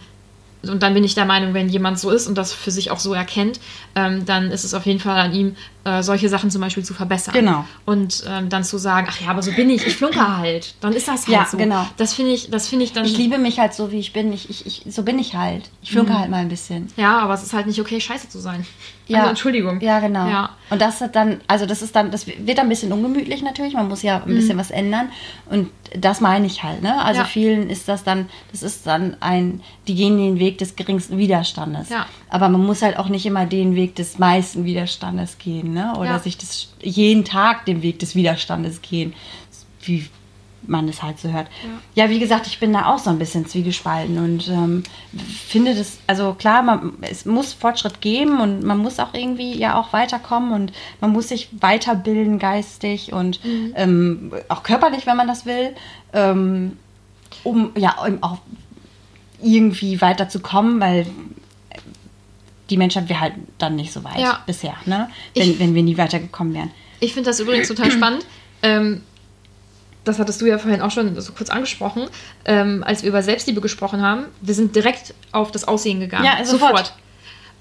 [0.62, 2.98] und dann bin ich der Meinung, wenn jemand so ist und das für sich auch
[2.98, 3.60] so erkennt,
[3.94, 6.92] ähm, dann ist es auf jeden Fall an ihm, äh, solche Sachen zum Beispiel zu
[6.92, 7.32] verbessern.
[7.32, 7.64] Genau.
[7.86, 10.74] Und ähm, dann zu sagen, ach ja, aber so bin ich, ich flunker halt.
[10.82, 11.56] Dann ist das halt Ja, so.
[11.56, 11.86] genau.
[11.96, 13.04] Das finde ich, das finde ich dann.
[13.06, 14.32] Ich liebe mich halt so, wie ich bin.
[14.32, 15.70] Ich, ich, ich, so bin ich halt.
[15.82, 16.88] Ich flunke halt mal ein bisschen.
[16.96, 18.66] ja, aber es ist halt nicht okay, scheiße zu sein.
[19.06, 19.20] Ja.
[19.20, 19.80] Also, Entschuldigung.
[19.80, 20.28] Ja, genau.
[20.28, 20.50] Ja.
[20.68, 23.72] Und das hat dann, also das ist dann, das wird dann ein bisschen ungemütlich natürlich.
[23.74, 25.08] Man muss ja ein bisschen was ändern.
[25.46, 27.03] Und das meine ich halt, ne?
[27.03, 27.26] Also Ja.
[27.26, 31.88] vielen ist das dann, das ist dann ein, die gehen den Weg des geringsten Widerstandes.
[31.88, 32.07] Ja.
[32.29, 35.94] Aber man muss halt auch nicht immer den Weg des meisten Widerstandes gehen, ne?
[35.96, 36.18] Oder Ja.
[36.18, 39.14] sich das jeden Tag den Weg des Widerstandes gehen.
[39.83, 40.09] Wie
[40.66, 41.46] man es halt so hört.
[41.94, 42.10] Ja.
[42.10, 44.82] wie gesagt, ich bin da auch so ein bisschen zwiegespalten und ähm,
[45.46, 49.78] finde das, also klar, man, es muss Fortschritt geben und man muss auch irgendwie ja
[49.78, 53.40] auch weiterkommen und man muss sich weiterbilden geistig und
[53.74, 55.74] ähm, auch körperlich, wenn man das will,
[56.12, 56.76] ähm,
[57.42, 58.38] um ja um auch
[59.42, 61.06] irgendwie weiterzukommen, weil
[62.68, 64.40] die Menschheit wäre halt dann nicht so weit Ja.
[64.46, 65.08] bisher, ne?
[65.34, 66.70] Wenn, Ich- wenn wir nie weitergekommen wären.
[67.00, 68.26] Ich finde das übrigens total spannend.
[68.62, 69.00] Ähm,
[70.04, 72.08] das hattest du ja vorhin auch schon so kurz angesprochen,
[72.44, 74.24] ähm, als wir über Selbstliebe gesprochen haben.
[74.40, 76.24] Wir sind direkt auf das Aussehen gegangen.
[76.24, 76.94] Ja, sofort.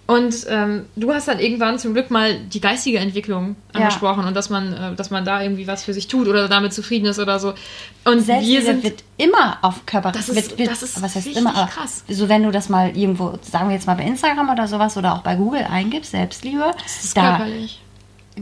[0.07, 3.81] Und ähm, du hast dann irgendwann zum Glück mal die geistige Entwicklung Ja.
[3.81, 6.73] angesprochen und dass man, äh, dass man da irgendwie was für sich tut oder damit
[6.73, 7.49] zufrieden ist oder so.
[8.05, 10.11] Und wir Selbstliebe sind wird immer auf Körper.
[10.11, 11.67] Das ist- wird, wird, das ist was heißt immer?
[11.67, 12.03] Krass.
[12.09, 15.13] So wenn du das mal irgendwo, sagen wir jetzt mal bei Instagram oder sowas oder
[15.13, 17.79] auch bei Google eingibst, Selbstliebe, das ist da körperlich.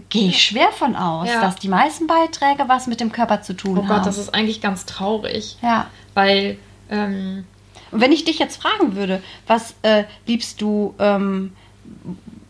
[0.09, 1.41] Gehe ich schwer von aus, Ja.
[1.41, 3.87] dass die meisten Beiträge was mit dem Körper zu tun Oh haben.
[3.87, 5.57] Gott, das ist eigentlich ganz traurig.
[5.61, 5.87] ja.
[6.13, 6.57] Weil,
[6.89, 7.45] ähm,
[7.91, 11.53] Und wenn ich dich jetzt fragen würde, was äh, liebst du, ähm,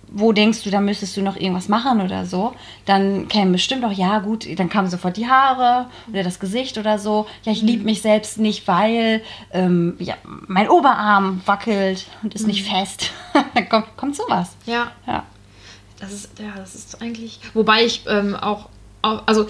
[0.09, 2.55] wo denkst du, da müsstest du noch irgendwas machen oder so,
[2.85, 6.97] dann käme bestimmt auch, ja gut, dann kamen sofort die Haare oder das Gesicht oder
[6.97, 7.27] so.
[7.43, 10.15] Ja, ich liebe mich selbst nicht, weil ähm, ja,
[10.47, 13.11] mein Oberarm wackelt und ist nicht fest.
[13.53, 14.55] dann kommt, kommt sowas.
[14.65, 15.23] ja, Ja.
[15.99, 17.39] Das ist, ja, das ist eigentlich.
[17.53, 18.69] Wobei ich ähm, auch,
[19.01, 19.47] auch, also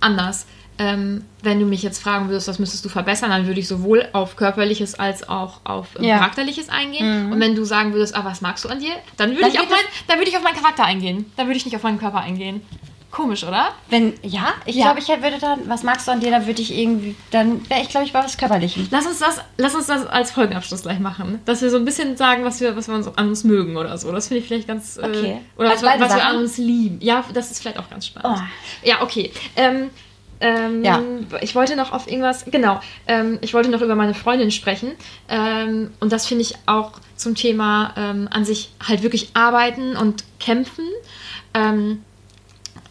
[0.00, 0.46] anders.
[0.78, 4.08] Ähm, wenn du mich jetzt fragen würdest, was müsstest du verbessern, dann würde ich sowohl
[4.14, 6.16] auf körperliches als auch auf ähm, Ja.
[6.16, 7.30] charakterliches eingehen.
[7.30, 9.58] Und wenn du sagen würdest, ah, was magst du an dir, dann würde Dann ich
[9.58, 11.30] auf geht mein, dann würde ich auf meinen Charakter eingehen.
[11.36, 12.62] Dann würde ich nicht auf meinen Körper eingehen.
[13.10, 13.70] Komisch, oder?
[13.88, 14.84] Wenn, ja, ich Ja.
[14.92, 17.80] glaube, ich würde dann, was magst du an dir, da würde ich irgendwie, dann wäre
[17.82, 18.86] ich, glaube ich, bei was Körperlichem.
[18.92, 21.40] Lass uns das, lass uns das als Folgenabschluss gleich machen.
[21.44, 23.98] Dass wir so ein bisschen sagen, was wir, was wir uns an uns mögen oder
[23.98, 24.12] so.
[24.12, 24.96] Das finde ich vielleicht ganz.
[24.96, 25.40] Äh, Okay.
[25.56, 26.98] oder Als was, was wir an uns lieben.
[27.00, 28.38] Ja, das ist vielleicht auch ganz spannend.
[28.40, 28.86] Oh.
[28.88, 29.32] Ja, okay.
[29.56, 29.90] Ähm,
[30.40, 31.02] ähm, Ja.
[31.40, 34.92] Ich wollte noch auf irgendwas, genau, ähm, ich wollte noch über meine Freundin sprechen.
[35.28, 40.24] Ähm, und das finde ich auch zum Thema ähm, an sich halt wirklich arbeiten und
[40.38, 40.84] kämpfen.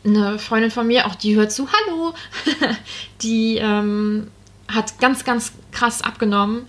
[0.06, 2.14] Eine Freundin von mir, auch die hört zu, hallo,
[3.22, 4.28] die ähm,
[4.68, 6.68] hat ganz, ganz krass abgenommen.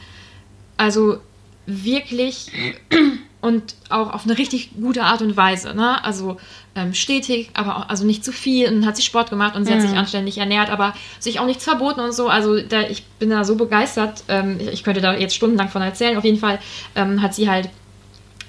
[0.77, 1.19] Also
[1.66, 2.51] wirklich
[3.40, 5.75] und auch auf eine richtig gute Art und Weise.
[5.75, 6.03] Ne?
[6.05, 6.38] Also
[6.75, 8.69] ähm, stetig, aber auch, also nicht zu viel.
[8.69, 11.64] Und hat sie Sport gemacht und sie hat sich anständig ernährt, aber sich auch nichts
[11.64, 12.29] verboten und so.
[12.29, 14.25] Also da, ich bin da so begeistert.
[14.29, 16.16] Ähm, ich, ich könnte da jetzt stundenlang von erzählen.
[16.16, 16.59] Auf jeden Fall
[16.95, 17.69] ähm, hat sie halt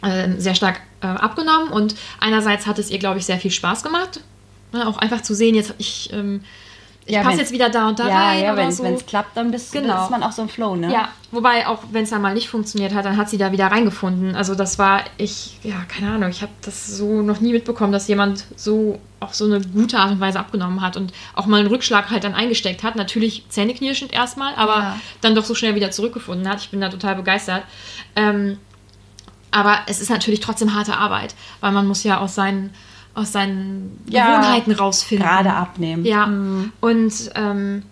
[0.04, 3.84] ähm, sehr stark äh, abgenommen und einerseits hat es ihr, glaube ich, sehr viel Spaß
[3.84, 4.22] gemacht.
[4.74, 4.88] Ne?
[4.88, 6.42] Auch einfach zu sehen, jetzt ich, ähm,
[7.06, 8.84] ich Ja, passe jetzt wieder da und da ja, rein ja, wenn so.
[8.86, 9.88] es klappt, dann, bist, Genau.
[9.96, 10.92] dann ist man auch so im Flow, ne?
[10.94, 13.68] Ja, wobei auch wenn es dann mal nicht funktioniert hat, dann hat sie da wieder
[13.68, 14.36] reingefunden.
[14.36, 18.08] Also das war ich, ja, keine Ahnung, ich habe das so noch nie mitbekommen, dass
[18.08, 21.68] jemand so auf so eine gute Art und Weise abgenommen hat und auch mal einen
[21.70, 22.96] Rückschlag halt dann eingesteckt hat.
[22.96, 25.00] Natürlich zähneknirschend erstmal, aber Ja.
[25.22, 26.62] dann doch so schnell wieder zurückgefunden hat.
[26.62, 27.64] Ich bin da total begeistert.
[28.16, 28.58] Ähm,
[29.52, 32.74] aber es ist natürlich trotzdem harte Arbeit, weil man muss ja aus seinen,
[33.14, 35.26] aus seinen Ja, Gewohnheiten rausfinden.
[35.28, 36.06] Gerade abnehmen.
[36.06, 36.72] Ja, Mhm.
[36.80, 37.84] und ähm,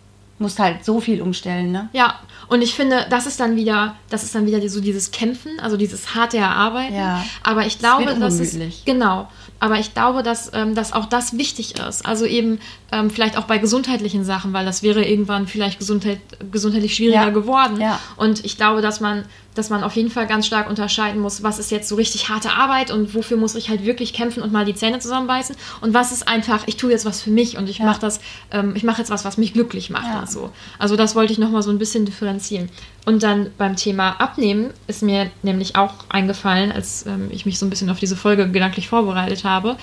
[0.41, 1.89] Musst halt so viel umstellen, ne?
[1.91, 2.15] ja,
[2.47, 5.75] und ich finde, das ist dann wieder, das ist dann wieder so dieses Kämpfen, also
[5.75, 6.95] dieses harte Erarbeiten.
[6.95, 7.25] Ja.
[7.43, 8.83] Aber ich glaube, dass es ungemütlich.
[8.85, 9.27] genau.
[9.59, 12.05] Aber ich glaube, dass, ähm, dass auch das wichtig ist.
[12.05, 12.59] Also eben
[12.93, 16.21] ähm, vielleicht auch bei gesundheitlichen Sachen, weil das wäre irgendwann vielleicht gesundheit,
[16.53, 17.29] gesundheitlich schwieriger Ja.
[17.31, 17.81] geworden.
[17.81, 17.99] Ja.
[18.15, 21.59] Und ich glaube, dass man dass man auf jeden Fall ganz stark unterscheiden muss, was
[21.59, 24.63] ist jetzt so richtig harte Arbeit und wofür muss ich halt wirklich kämpfen und mal
[24.63, 27.79] die Zähne zusammenbeißen und was ist einfach, ich tue jetzt was für mich und ich
[27.79, 27.85] Ja.
[27.85, 30.19] mache das, ähm, ich mache jetzt was, was mich glücklich macht Ja.
[30.19, 30.51] und so.
[30.77, 32.69] Also das wollte ich nochmal so ein bisschen differenzieren.
[33.05, 37.65] Und dann beim Thema Abnehmen ist mir nämlich auch eingefallen, als ähm, ich mich so
[37.65, 39.77] ein bisschen auf diese Folge gedanklich vorbereitet habe.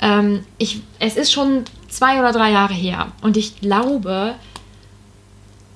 [0.00, 4.34] Ähm, ich, es ist schon zwei oder drei Jahre her und ich glaube,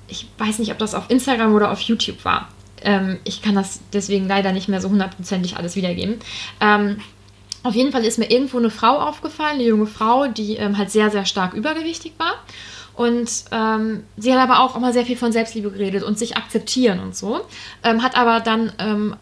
[0.07, 2.47] ich weiß nicht, ob das auf Instagram oder auf YouTube war.
[2.83, 6.19] Ähm, ich kann das deswegen leider nicht mehr so hundertprozentig alles wiedergeben.
[6.59, 6.97] Ähm,
[7.63, 10.91] auf jeden Fall ist mir irgendwo eine Frau aufgefallen, eine junge Frau, die ähm, halt
[10.91, 12.33] sehr, sehr stark übergewichtig war.
[12.95, 16.99] Und ähm, sie hat aber auch immer sehr viel von Selbstliebe geredet und sich akzeptieren
[16.99, 17.41] und so.
[17.83, 19.15] Ähm, hat aber dann ähm,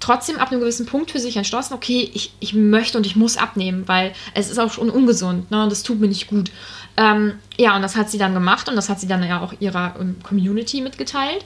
[0.00, 3.38] trotzdem ab einem gewissen Punkt für sich entschlossen, okay, ich, ich möchte und ich muss
[3.38, 6.50] abnehmen, weil es ist auch schon ungesund ne, und das tut mir nicht gut.
[6.98, 9.54] Ähm, ja, und das hat sie dann gemacht und das hat sie dann ja auch
[9.58, 11.44] ihrer ähm, Community mitgeteilt.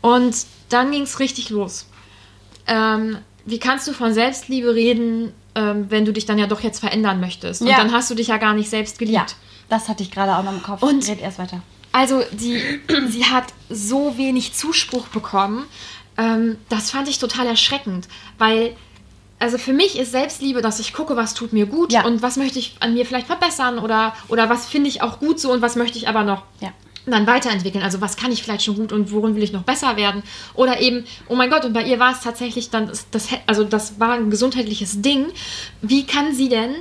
[0.00, 0.34] Und
[0.68, 1.86] dann ging es richtig los.
[2.66, 6.80] Ähm, wie kannst du von Selbstliebe reden, ähm, wenn du dich dann ja doch jetzt
[6.80, 7.62] verändern möchtest?
[7.62, 7.76] Und Ja.
[7.76, 9.14] dann hast du dich ja gar nicht selbst geliebt.
[9.16, 9.26] Ja,
[9.68, 10.82] das hatte ich gerade auch noch im Kopf.
[10.82, 11.62] Und- Red erst weiter.
[11.92, 12.60] Also, die,
[13.08, 15.66] sie hat so wenig Zuspruch bekommen.
[16.18, 18.74] Ähm, das fand ich total erschreckend, weil,
[19.38, 22.04] also für mich ist Selbstliebe, dass ich gucke, was tut mir gut Ja.
[22.06, 25.38] und was möchte ich an mir vielleicht verbessern oder, oder was finde ich auch gut
[25.38, 26.70] so und was möchte ich aber noch Ja.
[27.12, 27.84] Dann weiterentwickeln.
[27.84, 30.22] Also was kann ich vielleicht schon gut und worin will ich noch besser werden?
[30.54, 34.00] Oder eben, oh mein Gott, und bei ihr war es tatsächlich dann, das, also das
[34.00, 35.26] war ein gesundheitliches Ding.
[35.82, 36.74] Wie kann sie denn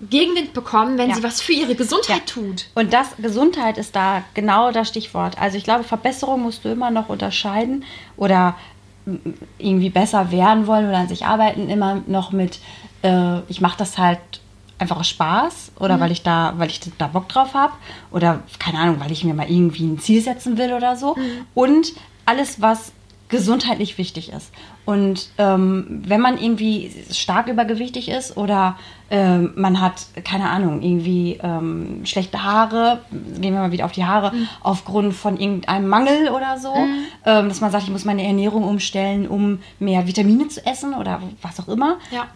[0.00, 1.16] Gegenwind bekommen, wenn Ja.
[1.16, 2.34] sie was für ihre Gesundheit Ja.
[2.34, 2.66] tut?
[2.74, 5.36] Und das Gesundheit ist da genau das Stichwort.
[5.40, 7.84] Also ich glaube, Verbesserung musst du immer noch unterscheiden
[8.16, 8.56] oder
[9.58, 12.58] irgendwie besser werden wollen oder an sich arbeiten immer noch mit,
[13.02, 14.18] äh, ich mache das halt
[14.78, 17.72] einfach aus Spaß oder weil ich da, weil ich da Bock drauf habe
[18.10, 21.16] oder keine Ahnung, weil ich mir mal irgendwie ein Ziel setzen will oder so.
[21.54, 21.92] Und
[22.26, 22.92] alles, was
[23.28, 24.52] gesundheitlich wichtig ist.
[24.84, 28.76] Und ähm, wenn man irgendwie stark übergewichtig ist oder
[29.10, 34.06] ähm, man hat, keine Ahnung, irgendwie ähm, schlechte Haare, gehen wir mal wieder auf die
[34.06, 36.72] Haare, aufgrund von irgendeinem Mangel oder so,
[37.26, 41.20] ähm, dass man sagt, ich muss meine Ernährung umstellen, um mehr Vitamine zu essen oder
[41.42, 41.98] was auch immer.
[42.10, 42.26] Ja.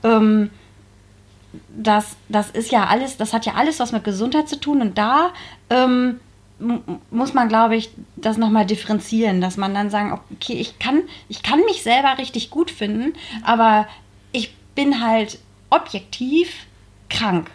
[1.77, 4.99] Das, das ist ja alles, das hat ja alles was mit Gesundheit zu tun und
[4.99, 5.33] da
[5.71, 6.21] ähm,
[7.11, 11.43] muss man, glaube ich, das nochmal differenzieren, dass man dann sagen, okay, ich kann, ich
[11.43, 13.87] kann mich selber richtig gut finden, aber
[14.33, 15.39] ich bin halt
[15.71, 16.67] objektiv
[17.09, 17.51] krank.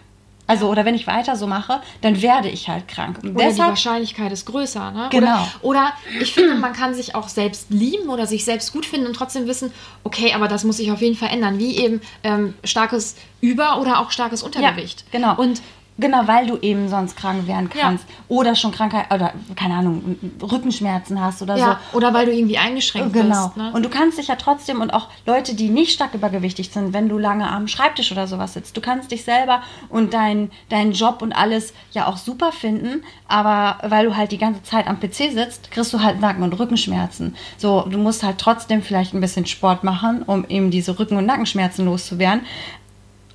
[0.48, 3.20] Also, oder wenn ich weiter so mache, dann werde ich halt krank.
[3.22, 4.92] Und Oder die deshalb, Wahrscheinlichkeit ist größer.
[4.92, 5.10] Ne?
[5.12, 5.46] Genau.
[5.62, 9.08] Oder, oder ich finde, man kann sich auch selbst lieben oder sich selbst gut finden
[9.08, 11.60] und trotzdem wissen, okay, aber das muss sich auf jeden Fall ändern.
[11.60, 15.06] Wie eben ähm, starkes Über- oder auch starkes Untergewicht.
[15.12, 15.36] Ja, genau.
[15.42, 15.62] Und
[16.00, 17.82] Genau, weil du eben sonst krank werden Ja.
[17.82, 18.06] kannst.
[18.28, 21.98] Oder schon Krankheit, oder keine Ahnung, Rückenschmerzen hast oder ja, so.
[21.98, 23.46] oder weil du irgendwie eingeschränkt Genau.
[23.48, 23.58] bist.
[23.58, 23.72] Ne?
[23.74, 27.10] Und du kannst dich ja trotzdem und auch Leute, die nicht stark übergewichtig sind, wenn
[27.10, 31.22] du lange am Schreibtisch oder sowas sitzt, du kannst dich selber und dein, deinen Job
[31.22, 35.32] und alles ja auch super finden, aber weil du halt die ganze Zeit am PC
[35.32, 37.36] sitzt, kriegst du halt Nacken- und Rückenschmerzen.
[37.58, 41.26] So, du musst halt trotzdem vielleicht ein bisschen Sport machen, um eben diese Rücken- und
[41.26, 42.42] Nackenschmerzen loszuwerden.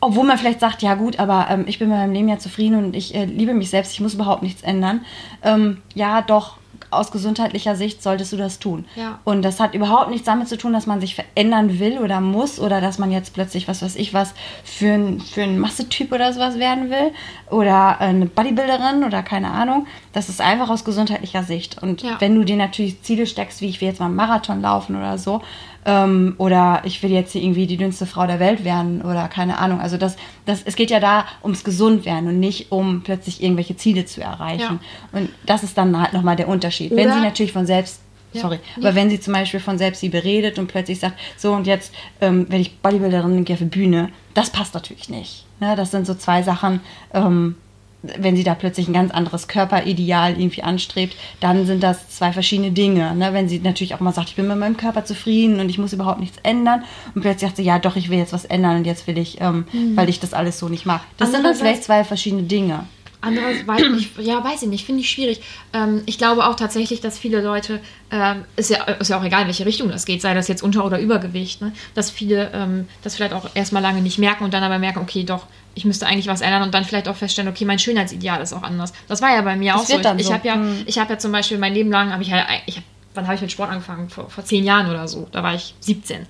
[0.04, 2.74] Obwohl man vielleicht sagt, ja gut, aber ähm, ich bin mit meinem Leben ja zufrieden
[2.84, 5.02] und ich äh, liebe mich selbst, ich muss überhaupt nichts ändern.
[5.44, 6.56] Ähm, ja, doch,
[6.90, 8.84] aus gesundheitlicher Sicht solltest du das tun.
[8.96, 9.20] Ja.
[9.24, 12.58] Und das hat überhaupt nichts damit zu tun, dass man sich verändern will oder muss
[12.58, 14.34] oder dass man jetzt plötzlich, was weiß ich, was
[14.64, 17.12] für ein, für ein Massetyp oder sowas werden will
[17.48, 19.86] oder äh, eine Bodybuilderin oder keine Ahnung.
[20.12, 21.80] Das ist einfach aus gesundheitlicher Sicht.
[21.82, 22.16] Und Ja.
[22.20, 25.16] wenn du dir natürlich Ziele steckst, wie ich will jetzt mal einen Marathon laufen oder
[25.16, 25.40] so,
[25.84, 29.58] ähm, oder ich will jetzt hier irgendwie die dünnste Frau der Welt werden oder keine
[29.58, 29.80] Ahnung.
[29.80, 30.16] Also das,
[30.46, 34.80] das, es geht ja da ums Gesundwerden und nicht um plötzlich irgendwelche Ziele zu erreichen.
[35.12, 36.90] Und das ist dann halt nochmal der Unterschied.
[36.92, 38.00] Wenn Oder- sie natürlich von selbst
[38.32, 38.40] Ja.
[38.42, 38.60] Sorry.
[38.76, 38.86] Nee.
[38.86, 41.92] Aber wenn sie zum Beispiel von Selbstliebe redet und plötzlich sagt, so und jetzt
[42.22, 45.44] ähm, werde ich Bodybuilderin und gehe auf die Bühne, das passt natürlich nicht.
[45.60, 45.76] Ne?
[45.76, 46.80] Das sind so zwei Sachen,
[47.12, 47.56] ähm,
[48.02, 52.72] wenn sie da plötzlich ein ganz anderes Körperideal irgendwie anstrebt, dann sind das zwei verschiedene
[52.72, 53.14] Dinge.
[53.14, 53.32] Ne?
[53.32, 55.92] Wenn sie natürlich auch mal sagt, ich bin mit meinem Körper zufrieden und ich muss
[55.92, 56.82] überhaupt nichts ändern
[57.14, 59.40] und plötzlich sagt sie, ja doch, ich will jetzt was ändern und jetzt will ich,
[59.40, 61.02] ähm, weil ich das alles so nicht mag.
[61.16, 62.84] Das sind dann Andererseits- vielleicht zwei verschiedene Dinge.
[63.24, 65.40] Anderes, weiß ich, ja, weiß ich nicht, finde ich schwierig.
[65.72, 67.78] Ähm, ich glaube auch tatsächlich, dass viele Leute,
[68.10, 70.60] ähm, ist, ja, ist ja auch egal, in welche Richtung das geht, sei das jetzt
[70.60, 71.72] Unter- oder Übergewicht, ne?
[71.94, 75.22] dass viele ähm, das vielleicht auch erstmal lange nicht merken und dann aber merken, okay,
[75.22, 78.52] doch, ich müsste eigentlich was ändern und dann vielleicht auch feststellen, okay, mein Schönheitsideal ist
[78.52, 78.92] auch anders.
[79.08, 79.98] Das war ja bei mir Das auch so.
[79.98, 80.32] Ich, ich so.
[80.34, 80.82] habe ja, Hm.
[80.86, 83.34] ich habe ja zum Beispiel mein Leben lang, habe ich halt, ich hab, wann habe
[83.36, 84.08] ich mit Sport angefangen?
[84.10, 85.28] Vor, vor zehn Jahren oder so.
[85.32, 86.26] Da war ich 17.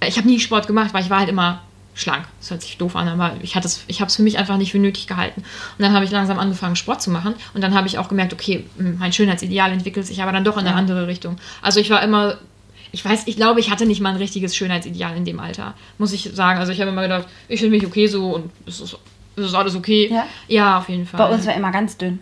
[0.00, 1.62] Äh, Ich habe nie Sport gemacht, weil ich war halt immer
[1.94, 2.24] schlank.
[2.40, 4.56] Das hört sich doof an, aber ich, hatte es- ich habe es für mich einfach
[4.56, 5.42] nicht für nötig gehalten.
[5.76, 7.34] Und dann habe ich langsam angefangen, Sport zu machen.
[7.52, 10.56] Und dann habe ich auch gemerkt, okay, m, mein Schönheitsideal entwickelt sich aber dann doch
[10.56, 11.36] in eine andere Richtung.
[11.62, 12.38] Also ich war immer,
[12.92, 16.12] ich weiß, ich glaube, ich hatte nicht mal ein richtiges Schönheitsideal in dem Alter, muss
[16.12, 16.58] ich sagen.
[16.58, 18.96] Also ich habe immer gedacht, ich finde mich okay so und es ist,
[19.36, 20.08] es ist alles okay.
[20.12, 20.26] Ja?
[20.48, 21.18] ja, auf jeden Fall.
[21.18, 22.18] Bei uns war immer ganz dünn.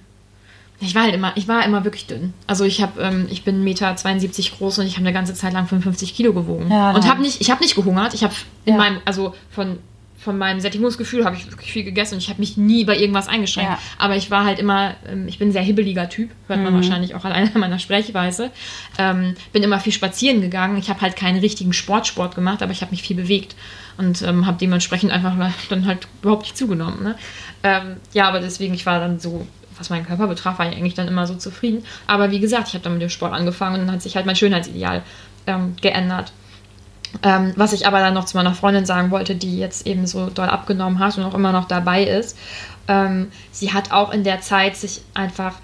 [0.81, 2.35] Ich war halt immer, ich war immer wirklich dünn.
[2.46, 5.52] Also ich habe, ähm, ich bin 1,72 Meter groß und ich habe eine ganze Zeit
[5.52, 6.70] lang 55 Kilo gewogen.
[6.70, 8.14] Ja, und habe nicht, ich habe nicht gehungert.
[8.14, 8.78] Ich habe in Ja.
[8.78, 9.78] meinem, also von,
[10.18, 13.28] von meinem Sättigungsgefühl habe ich wirklich viel gegessen und ich habe mich nie bei irgendwas
[13.28, 13.70] eingeschränkt.
[13.70, 13.78] Ja.
[13.98, 16.64] Aber ich war halt immer, ähm, ich bin ein sehr hibbeliger Typ, hört Mhm.
[16.64, 18.50] man wahrscheinlich auch alleine an meiner Sprechweise.
[18.98, 20.76] Ähm, bin immer viel spazieren gegangen.
[20.76, 23.54] Ich habe halt keinen richtigen Sportsport gemacht, aber ich habe mich viel bewegt
[23.96, 25.35] und ähm, habe dementsprechend einfach
[25.68, 27.02] dann halt überhaupt nicht zugenommen.
[27.02, 27.14] Ne?
[27.62, 29.46] Ähm, ja, aber deswegen, ich war dann so,
[29.78, 31.85] was meinen Körper betraf, war ich eigentlich dann immer so zufrieden.
[32.09, 34.26] Aber wie gesagt, ich habe dann mit dem Sport angefangen und dann hat sich halt
[34.26, 35.02] mein Schönheitsideal
[35.46, 36.33] ähm, geändert.
[37.23, 40.29] Ähm, was ich aber dann noch zu meiner Freundin sagen wollte, die jetzt eben so
[40.29, 42.37] doll abgenommen hat und auch immer noch dabei ist.
[42.87, 45.55] Ähm, sie hat auch in der Zeit sich einfach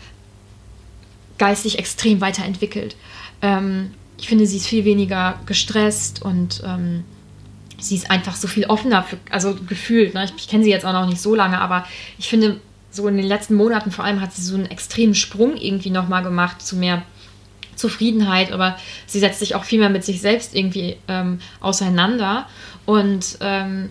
[1.39, 2.97] geistig extrem weiterentwickelt.
[3.43, 7.05] Ähm, ich finde, sie ist viel weniger gestresst und ähm,
[7.79, 10.15] sie ist einfach so viel offener, für, also gefühlt.
[10.15, 10.25] Ne?
[10.25, 11.85] Ich, ich kenne sie jetzt auch noch nicht so lange, aber
[12.19, 15.57] ich finde, so in den letzten Monaten vor allem hat sie so einen extremen Sprung
[15.57, 17.03] irgendwie nochmal gemacht zu mehr
[17.77, 22.47] Zufriedenheit, aber sie setzt sich auch viel mehr mit sich selbst irgendwie ähm, auseinander.
[22.87, 23.91] Und ähm,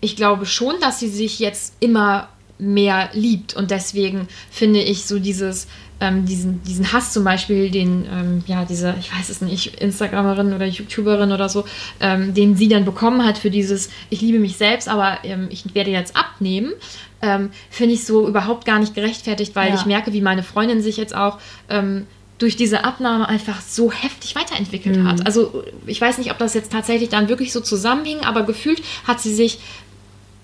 [0.00, 3.54] ich glaube schon, dass sie sich jetzt immer mehr liebt.
[3.54, 5.66] Und deswegen finde ich so dieses,
[6.00, 10.52] ähm, diesen, diesen Hass zum Beispiel, den, ähm, ja, diese, ich weiß es nicht, Instagramerin
[10.52, 11.64] oder YouTuberin oder so,
[12.00, 15.74] ähm, den sie dann bekommen hat für dieses, ich liebe mich selbst, aber ähm, ich
[15.74, 16.72] werde jetzt abnehmen,
[17.20, 19.74] ähm, finde ich so überhaupt gar nicht gerechtfertigt, weil Ja.
[19.76, 22.06] ich merke, wie meine Freundin sich jetzt auch ähm,
[22.38, 25.08] durch diese Abnahme einfach so heftig weiterentwickelt Mhm.
[25.08, 25.26] hat.
[25.26, 29.20] Also ich weiß nicht, ob das jetzt tatsächlich dann wirklich so zusammenhing, aber gefühlt hat
[29.20, 29.60] sie sich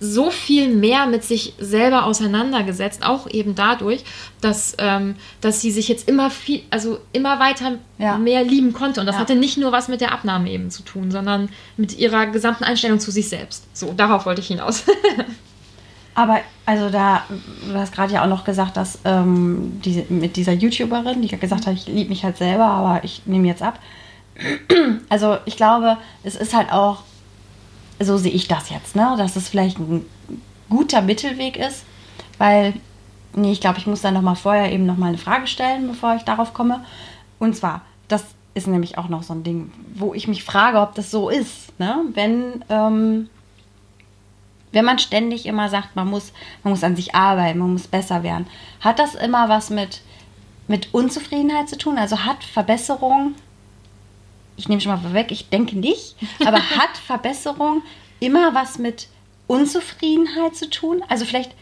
[0.01, 4.05] so viel mehr mit sich selber auseinandergesetzt, auch eben dadurch,
[4.41, 8.17] dass, ähm, dass sie sich jetzt immer viel, also immer weiter Ja.
[8.17, 9.01] mehr lieben konnte.
[9.01, 9.21] Und das Ja.
[9.23, 13.01] hatte nicht nur was mit der Abnahme eben zu tun, sondern mit ihrer gesamten Einstellung
[13.01, 13.65] zu sich selbst.
[13.73, 14.85] So, darauf wollte ich hinaus.
[16.19, 17.23] Aber also da,
[17.65, 21.65] du hast gerade ja auch noch gesagt, dass ähm, diese, mit dieser YouTuberin, die gesagt
[21.65, 23.79] hat, ich liebe mich halt selber, aber ich nehme jetzt ab.
[25.09, 27.05] Also ich glaube, es ist halt auch,
[28.01, 29.15] so sehe ich das jetzt, ne?
[29.17, 30.05] dass es vielleicht ein
[30.69, 31.85] guter Mittelweg ist,
[32.37, 32.75] weil,
[33.35, 35.87] nee, ich glaube, ich muss dann noch mal vorher eben noch mal eine Frage stellen,
[35.87, 36.85] bevor ich darauf komme.
[37.39, 40.97] Und zwar, das ist nämlich auch noch so ein Ding, wo ich mich frage, ob
[40.97, 42.01] das so ist, ne?
[42.15, 42.65] wenn...
[42.69, 43.29] Ähm,
[44.73, 48.23] wenn man ständig immer sagt, man muss, man muss an sich arbeiten, man muss besser
[48.23, 48.47] werden,
[48.81, 50.01] hat das immer was mit,
[50.67, 51.99] mit Unzufriedenheit zu tun?
[51.99, 53.35] Also hat Verbesserung,
[54.57, 57.83] ich nehme schon mal vorweg, ich denke nicht, aber hat Verbesserung
[58.21, 59.09] immer was mit
[59.47, 61.03] Unzufriedenheit zu tun?
[61.09, 61.53] Also vielleicht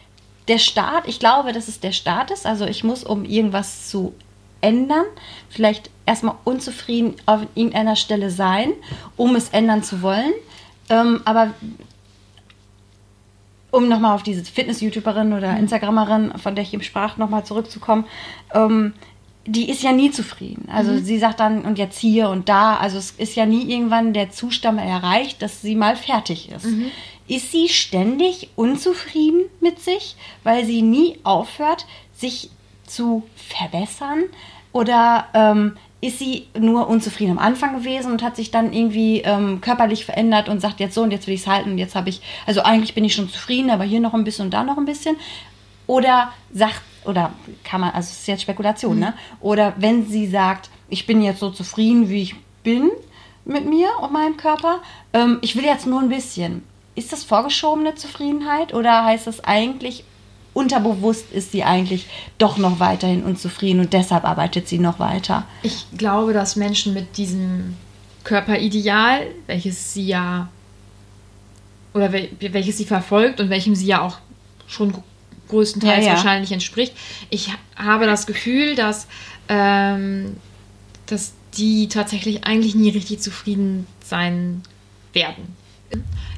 [0.49, 4.15] der Start, ich glaube, dass es der Start ist, also ich muss, um irgendwas zu
[4.61, 5.05] ändern,
[5.49, 8.73] vielleicht erstmal unzufrieden auf irgendeiner Stelle sein,
[9.17, 10.33] um es ändern zu wollen.
[10.89, 11.53] Ähm, aber
[13.77, 18.07] um nochmal auf diese Fitness-YouTuberin oder Instagrammerin, von der ich eben sprach, nochmal zurückzukommen,
[18.55, 18.95] ähm,
[19.45, 20.69] die ist ja nie zufrieden.
[20.73, 24.15] Also sie sagt dann, und jetzt hier und da, also es ist ja nie irgendwann
[24.15, 26.67] der Zustand erreicht, dass sie mal fertig ist.
[27.29, 32.51] Ist sie ständig unzufrieden mit sich, weil sie nie aufhört, sich
[32.87, 34.25] zu verbessern?
[34.73, 39.61] Oder ähm, ist sie nur unzufrieden am Anfang gewesen und hat sich dann irgendwie ähm,
[39.61, 42.11] körperlich verändert und sagt jetzt so und jetzt will ich es halten und jetzt habe
[42.11, 44.77] ich, also eigentlich bin ich schon zufrieden, aber hier noch ein bisschen und da noch
[44.77, 45.17] ein bisschen.
[45.87, 47.33] Oder sagt, oder
[47.65, 49.15] kann man, also es ist jetzt Spekulation, ne?
[49.41, 52.91] Oder wenn sie sagt, ich bin jetzt so zufrieden, wie ich bin
[53.45, 54.81] mit mir und meinem Körper,
[55.13, 56.65] ähm, ich will jetzt nur ein bisschen.
[56.95, 60.05] Ist das vorgeschobene Zufriedenheit oder heißt das eigentlich,
[60.57, 62.07] unterbewusst ist sie eigentlich
[62.39, 65.47] doch noch weiterhin unzufrieden und deshalb arbeitet sie noch weiter?
[65.63, 67.77] Ich glaube, dass Menschen mit diesem
[68.25, 70.49] Körperideal, welches sie ja
[71.95, 74.19] oder wel welches sie verfolgt und welchem sie ja auch
[74.67, 75.03] schon gr-
[75.49, 76.17] größtenteils Ja, ja.
[76.17, 76.93] wahrscheinlich entspricht,
[77.31, 79.07] ich ha- habe das Gefühl, dass,
[79.49, 80.37] ähm,
[81.07, 84.63] dass die tatsächlich eigentlich nie richtig zufrieden sein
[85.13, 85.55] werden.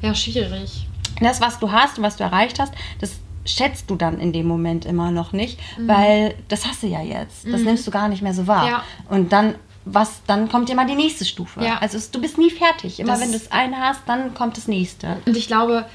[0.02, 0.86] Ja, schwierig.
[1.20, 3.12] das, was du hast und was du erreicht hast, das
[3.48, 5.88] schätzt du dann in dem Moment immer noch nicht, Mhm.
[5.88, 7.46] weil das hast du ja jetzt.
[7.50, 8.66] Das nimmst du gar nicht mehr so wahr.
[8.68, 8.84] Ja.
[9.08, 11.64] Und dann, was, dann kommt immer die nächste Stufe.
[11.64, 11.78] Ja.
[11.78, 13.00] Also es, du bist nie fertig.
[13.00, 15.16] Immer Das- wenn du das eine hast, dann kommt das nächste.
[15.26, 15.86] Und ich glaube,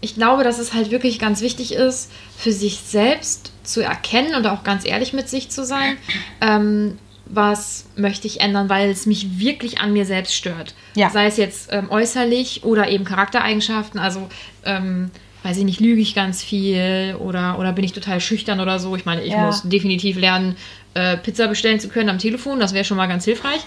[0.00, 4.46] ich glaube, dass es halt wirklich ganz wichtig ist, für sich selbst zu erkennen und
[4.46, 5.96] auch ganz ehrlich mit sich zu sein,
[6.40, 6.98] ähm,
[7.30, 10.74] was möchte ich ändern, weil es mich wirklich an mir selbst stört.
[10.94, 11.10] Ja.
[11.10, 14.28] Sei es jetzt ähm, äußerlich oder eben Charaktereigenschaften, also
[14.64, 15.10] ähm,
[15.42, 18.94] weiß ich nicht, lüge ich ganz viel oder, oder bin ich total schüchtern oder so.
[18.96, 19.46] Ich meine, ich Ja.
[19.46, 20.56] muss definitiv lernen,
[20.94, 23.60] äh, Pizza bestellen zu können am Telefon, das wäre schon mal ganz hilfreich.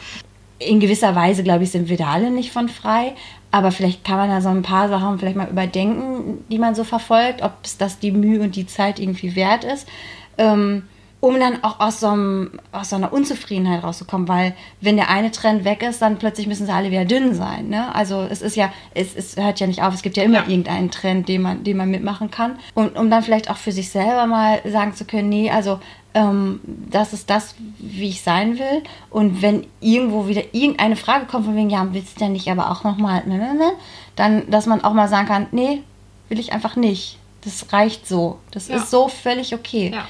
[0.59, 3.13] in gewisser Weise, glaube ich, sind wir da alle nicht von frei.
[3.49, 6.83] Aber vielleicht kann man da so ein paar Sachen vielleicht mal überdenken, die man so
[6.83, 9.87] verfolgt, ob es das die Mühe und die Zeit irgendwie wert ist.
[10.37, 10.83] Ähm,
[11.21, 15.29] um dann auch aus so, einem, aus so einer Unzufriedenheit rauszukommen, weil wenn der eine
[15.31, 17.69] Trend weg ist, dann plötzlich müssen sie alle wieder dünn sein.
[17.69, 17.93] Ne?
[17.93, 20.47] Also es ist ja, es, es hört ja nicht auf, es gibt ja immer ja.
[20.47, 22.57] irgendeinen Trend, den man, den man mitmachen kann.
[22.73, 25.79] Und um dann vielleicht auch für sich selber mal sagen zu können, nee, also
[26.15, 28.81] ähm, das ist das, wie ich sein will.
[29.11, 32.71] Und wenn irgendwo wieder irgendeine Frage kommt von wegen, ja, willst du denn nicht aber
[32.71, 33.71] auch nochmal, ne, ne, ne,
[34.15, 35.83] dann, dass man auch mal sagen kann, nee,
[36.29, 37.19] will ich einfach nicht.
[37.43, 38.39] Das reicht so.
[38.51, 38.77] Das ja.
[38.77, 39.91] ist so völlig okay.
[39.93, 40.05] Ja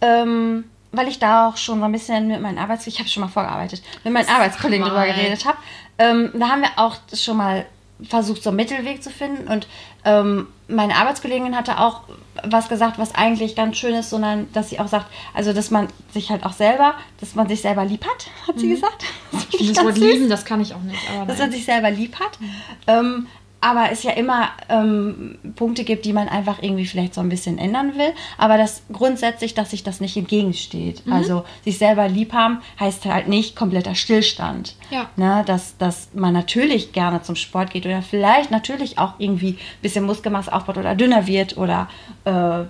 [0.00, 2.86] ähm, weil ich da auch schon so ein bisschen mit meinen Arbeits...
[2.86, 5.58] Ich habe schon mal vorgearbeitet, mit meinen Arbeitskollegen drüber geredet habe.
[5.98, 7.66] Ähm, da haben wir auch schon mal
[8.08, 9.48] versucht, so einen Mittelweg zu finden.
[9.48, 9.68] Und
[10.04, 12.02] ähm, meine Arbeitskollegin hatte auch
[12.44, 15.88] was gesagt, was eigentlich ganz schön ist, sondern dass sie auch sagt, also dass man
[16.12, 18.60] sich halt auch selber, dass man sich selber lieb hat, hat mhm.
[18.60, 19.04] sie gesagt.
[19.32, 21.00] Das ich finde das Wort lieben, das kann ich auch nicht.
[21.26, 22.40] dass man sich selber lieb hat.
[22.40, 22.50] Mhm.
[22.86, 23.26] Ähm,
[23.60, 27.58] aber es ja immer ähm, Punkte gibt, die man einfach irgendwie vielleicht so ein bisschen
[27.58, 28.12] ändern will.
[28.38, 31.06] Aber das grundsätzlich, dass sich das nicht entgegensteht.
[31.06, 31.12] Mhm.
[31.12, 34.76] Also sich selber lieb haben heißt halt nicht kompletter Stillstand.
[34.90, 35.10] Ja.
[35.16, 39.82] Ne, dass, dass man natürlich gerne zum Sport geht oder vielleicht natürlich auch irgendwie ein
[39.82, 41.88] bisschen Muskelmasse aufbaut oder dünner wird oder,
[42.24, 42.64] äh,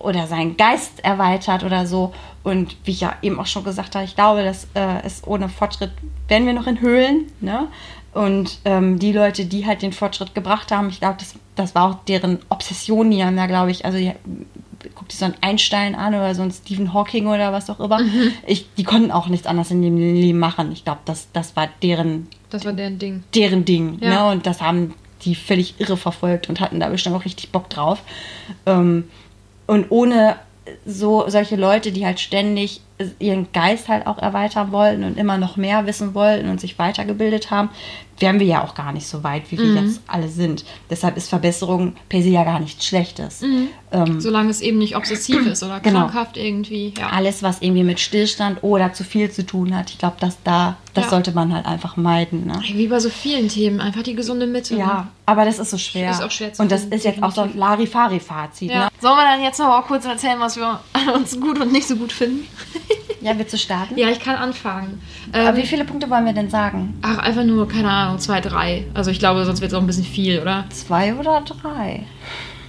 [0.00, 2.14] oder seinen Geist erweitert oder so.
[2.42, 5.48] Und wie ich ja eben auch schon gesagt habe, ich glaube, dass äh, es ohne
[5.48, 5.90] Fortschritt
[6.28, 7.30] werden wir noch in Höhlen.
[7.40, 7.68] Ne?
[8.16, 11.90] Und ähm, die Leute, die halt den Fortschritt gebracht haben, ich glaube, das, das war
[11.90, 13.10] auch deren Obsession.
[13.10, 14.10] Die haben da, glaube ich, also die,
[14.94, 18.00] guck dir so einen Einstein an oder so einen Stephen Hawking oder was auch immer.
[18.00, 18.32] Mhm.
[18.46, 20.72] Ich, die konnten auch nichts anderes in dem Leben machen.
[20.72, 22.28] Ich glaube, das, das war deren.
[22.48, 23.22] Das war deren Ding.
[23.34, 23.98] Deren Ding.
[24.00, 24.08] Ja.
[24.08, 24.32] Ne?
[24.32, 24.94] Und das haben
[25.26, 28.02] die völlig irre verfolgt und hatten da bestimmt auch richtig Bock drauf.
[28.64, 29.10] Ähm,
[29.66, 30.36] und ohne
[30.86, 32.80] so solche Leute, die halt ständig
[33.18, 37.50] ihren Geist halt auch erweitern wollten und immer noch mehr wissen wollten und sich weitergebildet
[37.50, 37.68] haben,
[38.18, 39.86] wären wir ja auch gar nicht so weit, wie wir mhm.
[39.86, 40.64] jetzt alle sind.
[40.88, 43.42] Deshalb ist Verbesserung per se ja gar nichts Schlechtes.
[43.42, 43.68] Mhm.
[43.92, 46.00] Ähm, Solange es eben nicht obsessiv ist oder genau.
[46.00, 46.94] krankhaft irgendwie.
[46.98, 47.08] Ja.
[47.08, 50.76] Alles, was irgendwie mit Stillstand oder zu viel zu tun hat, ich glaube, dass da,
[50.94, 51.10] das ja.
[51.10, 52.46] sollte man halt einfach meiden.
[52.46, 52.60] Ne?
[52.72, 54.76] Wie bei so vielen Themen, einfach die gesunde Mitte.
[54.76, 55.08] Ja, ne?
[55.26, 56.10] aber das ist so schwer.
[56.10, 58.70] Ist auch schwer zu Und das ist jetzt auch so ein Larifari-Fazit.
[58.70, 58.84] Ja.
[58.84, 58.88] Ne?
[59.00, 61.86] Sollen wir dann jetzt noch mal kurz erzählen, was wir an uns gut und nicht
[61.86, 62.46] so gut finden?
[63.26, 63.98] Ja, willst du starten?
[63.98, 65.02] Ja, ich kann anfangen.
[65.32, 66.96] Aber ähm, wie viele Punkte wollen wir denn sagen?
[67.02, 68.86] Ach, einfach nur, keine Ahnung, zwei, drei.
[68.94, 70.64] Also ich glaube, sonst wird es auch ein bisschen viel, oder?
[70.70, 72.06] Zwei oder drei?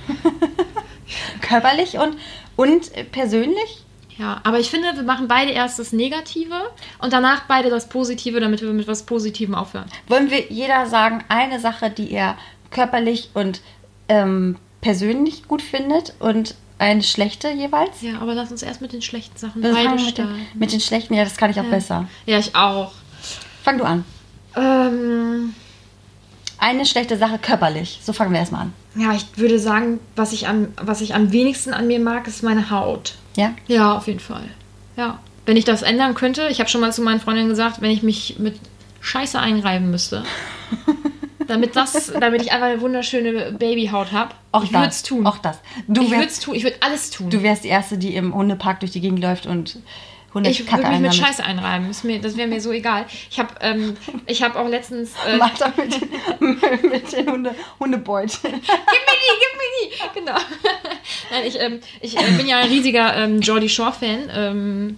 [1.41, 2.17] Körperlich und,
[2.55, 3.83] und persönlich?
[4.17, 6.55] Ja, aber ich finde, wir machen beide erst das Negative
[7.03, 9.85] und danach beide das Positive, damit wir mit was Positivem aufhören.
[10.07, 12.35] Wollen wir jeder sagen, eine Sache, die er
[12.71, 13.61] körperlich und
[14.09, 18.01] ähm, persönlich gut findet und eine schlechte jeweils?
[18.01, 20.79] Ja, aber lass uns erst mit den schlechten Sachen wir beide mit den, mit den
[20.79, 21.69] schlechten, ja, das kann ich auch ja.
[21.69, 22.07] besser.
[22.25, 22.91] Ja, ich auch.
[23.63, 24.05] Fang du an.
[24.55, 25.53] Ähm,
[26.57, 27.99] eine schlechte Sache körperlich.
[28.03, 28.73] So fangen wir erstmal an.
[28.95, 32.43] Ja, ich würde sagen, was ich, am, was ich am wenigsten an mir mag, ist
[32.43, 33.15] meine Haut.
[33.35, 33.53] Ja?
[33.67, 34.49] Ja, auf jeden Fall.
[34.95, 35.19] Ja.
[35.45, 38.03] Wenn ich das ändern könnte, ich habe schon mal zu meinen Freundinnen gesagt, wenn ich
[38.03, 38.59] mich mit
[39.01, 40.23] Scheiße einreiben müsste,
[41.47, 44.33] damit das, damit ich einfach eine wunderschöne Babyhaut habe.
[44.63, 45.25] Ich würde es tun.
[45.25, 45.59] Auch das.
[45.87, 46.55] Du ich würde es tun.
[46.55, 47.29] Ich würde alles tun.
[47.29, 49.79] Du wärst die Erste, die im Hundepark durch die Gegend läuft und
[50.33, 51.87] Hunde Ich würde mich mit Scheiße einreiben.
[51.87, 53.05] Das, das wäre mir so egal.
[53.31, 53.95] Ich habe ähm,
[54.29, 55.13] hab auch letztens.
[55.27, 56.09] Äh, Mach da mit den,
[56.89, 58.37] mit den Hunde, Hundebeutel.
[58.43, 60.19] gib mir die, gib mir die.
[60.19, 60.37] Genau.
[61.31, 64.29] Nein, ich, ähm, ich äh, bin ja ein riesiger ähm, Jordi Shore-Fan.
[64.33, 64.97] Ähm,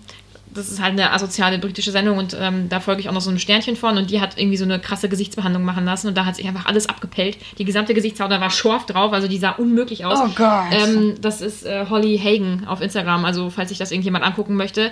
[0.53, 3.29] das ist halt eine asoziale britische Sendung und ähm, da folge ich auch noch so
[3.29, 6.25] ein Sternchen von und die hat irgendwie so eine krasse Gesichtsbehandlung machen lassen und da
[6.25, 7.37] hat sich einfach alles abgepellt.
[7.57, 10.19] Die gesamte Gesichtshaut, da war Schorf drauf, also die sah unmöglich aus.
[10.19, 10.65] Oh Gott.
[10.71, 14.91] Ähm, das ist äh, Holly Hagen auf Instagram, also falls sich das irgendjemand angucken möchte.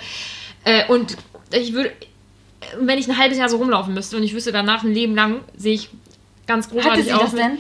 [0.63, 1.17] Äh, und
[1.51, 1.91] ich würde,
[2.79, 5.41] wenn ich ein halbes Jahr so rumlaufen müsste und ich wüsste danach ein Leben lang,
[5.55, 5.89] sehe ich
[6.45, 7.21] ganz großartig aus.
[7.21, 7.57] Hatte sie das denn?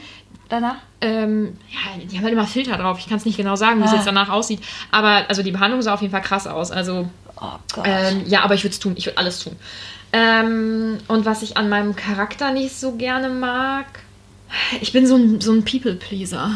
[0.49, 0.75] danach?
[1.01, 2.99] Ähm, ja, die haben halt immer Filter drauf.
[2.99, 3.95] Ich kann es nicht genau sagen, wie es ah.
[3.95, 4.61] jetzt danach aussieht.
[4.91, 6.71] Aber also die Behandlung sah auf jeden Fall krass aus.
[6.71, 7.07] Also
[7.39, 7.85] Oh Gott.
[7.87, 8.93] Ähm, ja, aber ich würde es tun.
[8.97, 9.55] Ich würde alles tun.
[10.13, 13.85] Ähm, und was ich an meinem Charakter nicht so gerne mag,
[14.79, 16.51] ich bin so ein, so ein People-Pleaser.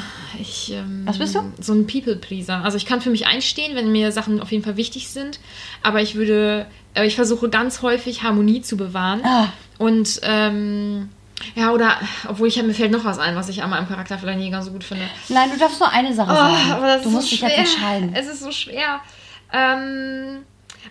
[0.70, 1.52] ähm, Was bist du?
[1.60, 2.64] So ein People-Pleaser.
[2.64, 5.40] Also ich kann für mich einstehen, wenn mir Sachen auf jeden Fall wichtig sind.
[5.84, 9.22] Aber ich würde, äh, ich versuche ganz häufig Harmonie zu bewahren.
[9.26, 9.50] Ah.
[9.78, 11.10] Und ähm,
[11.56, 14.40] ja, oder, obwohl ich mir fällt noch was ein, was ich an meinem Charakter vielleicht
[14.40, 15.06] nicht ganz so gut finde.
[15.28, 17.04] Nein, du darfst nur eine Sache oh, sagen.
[17.04, 18.14] Du musst so dich jetzt entscheiden.
[18.16, 19.02] Es ist so schwer.
[19.52, 20.44] Ähm,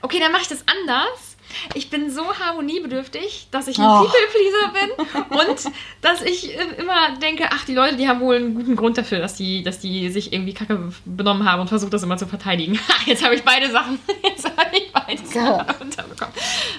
[0.03, 1.31] Okay, dann mache ich das anders.
[1.75, 4.05] Ich bin so harmoniebedürftig, dass ich ein oh.
[4.05, 8.77] People-Pleaser bin und dass ich immer denke, ach, die Leute, die haben wohl einen guten
[8.77, 12.17] Grund dafür, dass die, dass die sich irgendwie kacke benommen haben und versuche das immer
[12.17, 12.79] zu verteidigen.
[13.07, 16.35] Jetzt habe ich beide Sachen, jetzt habe ich beide Sachen unterbekommen.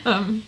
[0.06, 0.44] Ähm,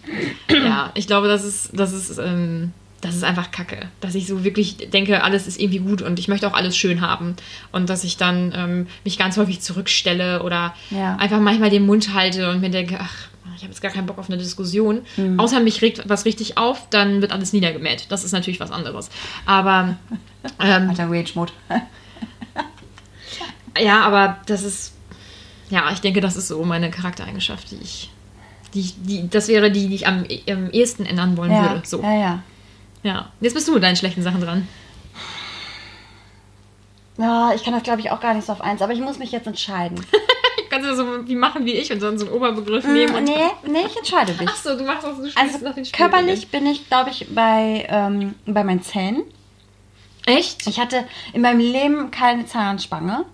[0.50, 0.56] ja.
[0.56, 2.72] Ja, ich glaube, das ist, das ist, ähm,
[3.04, 3.90] das ist einfach Kacke.
[4.02, 7.02] Dass ich so wirklich denke, alles ist irgendwie gut und ich möchte auch alles schön
[7.02, 7.36] haben.
[7.72, 11.16] Und dass ich dann ähm, mich ganz häufig zurückstelle oder Ja.
[11.18, 13.14] einfach manchmal den Mund halte und mir denke, ach,
[13.56, 15.02] ich habe jetzt gar keinen Bock auf eine Diskussion.
[15.18, 15.40] Mhm.
[15.40, 18.06] Außer mich regt was richtig auf, dann wird alles niedergemäht.
[18.10, 19.10] Das ist natürlich was anderes.
[19.46, 19.98] Aber
[20.60, 21.52] ähm, Alter Rage-Mode.
[23.80, 24.94] ja, aber das ist,
[25.70, 28.10] ja, ich denke, das ist so meine Charaktereigenschaft, die ich,
[28.74, 31.82] die, die das wäre die, die ich am, am ehesten ändern wollen Ja, würde.
[31.86, 32.02] So.
[32.02, 32.44] ja, ja.
[33.04, 34.68] Ja, jetzt bist du mit deinen schlechten Sachen dran.
[37.18, 39.20] Ja, ich kann das glaube ich auch gar nicht so auf eins, aber ich muss
[39.20, 40.04] mich jetzt entscheiden.
[40.70, 43.26] Kannst du so wie machen wie ich und dann so einen Oberbegriff nehmen und.
[43.26, 43.34] nee,
[43.68, 44.50] nee, ich entscheide mich.
[44.50, 46.12] Achso, du machst das, du spielst Also nach den Spielregeln.
[46.12, 49.24] körperlich bin ich, glaube ich, bei, ähm, bei meinen Zähnen.
[50.26, 50.66] Echt?
[50.66, 53.26] Ich hatte in meinem Leben keine Zahnspange.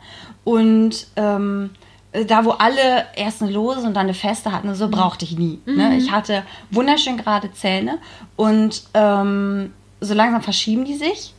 [0.43, 1.69] Und ähm,
[2.11, 5.59] da, wo alle erst eine lose und dann eine feste hatten, so brauchte ich nie.
[5.65, 5.97] Ne?
[5.97, 7.99] Ich hatte wunderschön gerade Zähne
[8.35, 11.33] und ähm, so langsam verschieben die sich.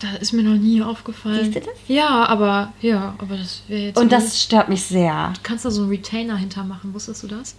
[0.00, 1.44] Das ist mir noch nie aufgefallen.
[1.44, 1.74] Siehst du das?
[1.86, 3.98] Ja, aber ja, aber das wäre jetzt.
[3.98, 5.30] Und das stört mich sehr.
[5.34, 7.54] Du kannst da so einen Retainer hintermachen, wusstest du das?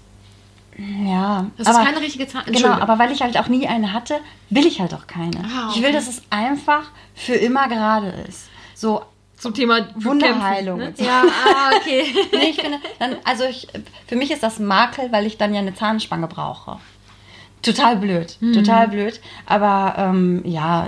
[0.78, 1.46] Ja.
[1.58, 2.44] Das ist keine richtige Zahn.
[2.48, 4.20] Genau, aber weil ich halt auch nie eine hatte,
[4.50, 5.38] will ich halt auch keine.
[5.46, 5.94] Ah, Ich will, okay.
[5.94, 6.84] dass es einfach
[7.14, 8.48] für immer gerade ist.
[8.74, 9.02] So,
[9.46, 10.80] Zum Thema Wunderheilung.
[10.80, 10.94] Ne?
[10.98, 12.04] Ja, ah, okay.
[12.34, 13.68] nee, ich finde, dann, also ich,
[14.08, 16.78] für mich ist das Makel, weil ich dann ja eine Zahnspange brauche.
[17.62, 18.54] Total blöd, Mhm.
[18.54, 19.20] total blöd.
[19.46, 20.88] Aber ähm, ja,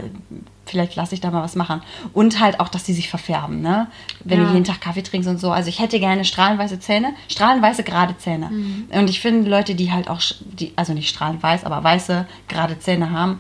[0.66, 1.82] vielleicht lasse ich da mal was machen.
[2.14, 3.88] Und halt auch, dass die sich verfärben, ne?
[4.24, 4.46] Wenn Ja.
[4.48, 5.50] du jeden Tag Kaffee trinkst und so.
[5.52, 8.50] Also ich hätte gerne strahlenweiße Zähne, strahlenweiße gerade Zähne.
[8.50, 8.88] Mhm.
[8.92, 12.78] Und ich finde Leute, die halt auch, die, also nicht strahlend weiß, aber weiße gerade
[12.80, 13.40] Zähne haben,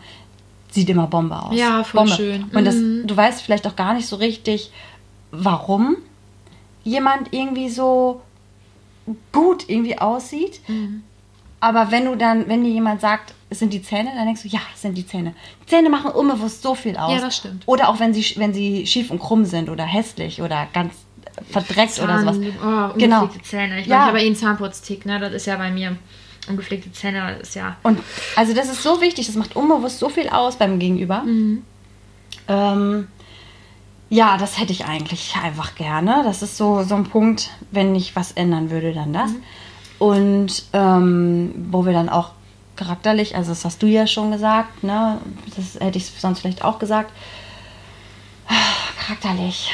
[0.72, 1.55] sieht immer Bombe aus.
[1.55, 2.15] Ja, voll Bombe.
[2.15, 2.43] schön.
[2.53, 3.05] Und das, Mhm.
[3.07, 4.72] du weißt vielleicht auch gar nicht so richtig,
[5.32, 5.98] warum
[6.84, 8.22] jemand irgendwie so
[9.32, 10.62] gut irgendwie aussieht.
[10.68, 11.04] Mhm.
[11.60, 14.48] Aber wenn du dann, wenn dir jemand sagt, es sind die Zähne, dann denkst du,
[14.48, 15.34] ja, es sind die Zähne.
[15.66, 17.14] Zähne machen unbewusst so viel aus.
[17.14, 17.64] Ja, das stimmt.
[17.66, 20.94] Oder auch wenn sie, wenn sie schief und krumm sind oder hässlich oder ganz
[21.50, 22.38] verdreckt oder sowas.
[22.64, 23.28] Oh, Genau.
[23.44, 23.80] Zähne.
[23.82, 23.98] Ich Ja.
[23.98, 25.20] meine, ich habe eh einen Zahnputztick, ne?
[25.20, 25.98] Das ist ja bei mir.
[26.50, 27.76] Ungepflegte Zähne, ist ja.
[27.84, 28.00] Und
[28.36, 31.24] also das ist so wichtig, das macht unbewusst so viel aus beim Gegenüber.
[31.24, 31.64] Mhm.
[32.48, 33.08] Ähm,
[34.10, 36.22] ja, das hätte ich eigentlich einfach gerne.
[36.24, 39.32] Das ist so, so ein Punkt, wenn ich was ändern würde, dann das.
[39.32, 39.43] Mhm.
[39.99, 42.32] Und ähm, wo wir dann auch
[42.76, 45.20] charakterlich, also das hast du ja schon gesagt, ne?
[45.55, 47.12] Das hätte ich sonst vielleicht auch gesagt.
[48.99, 49.72] Charakterlich.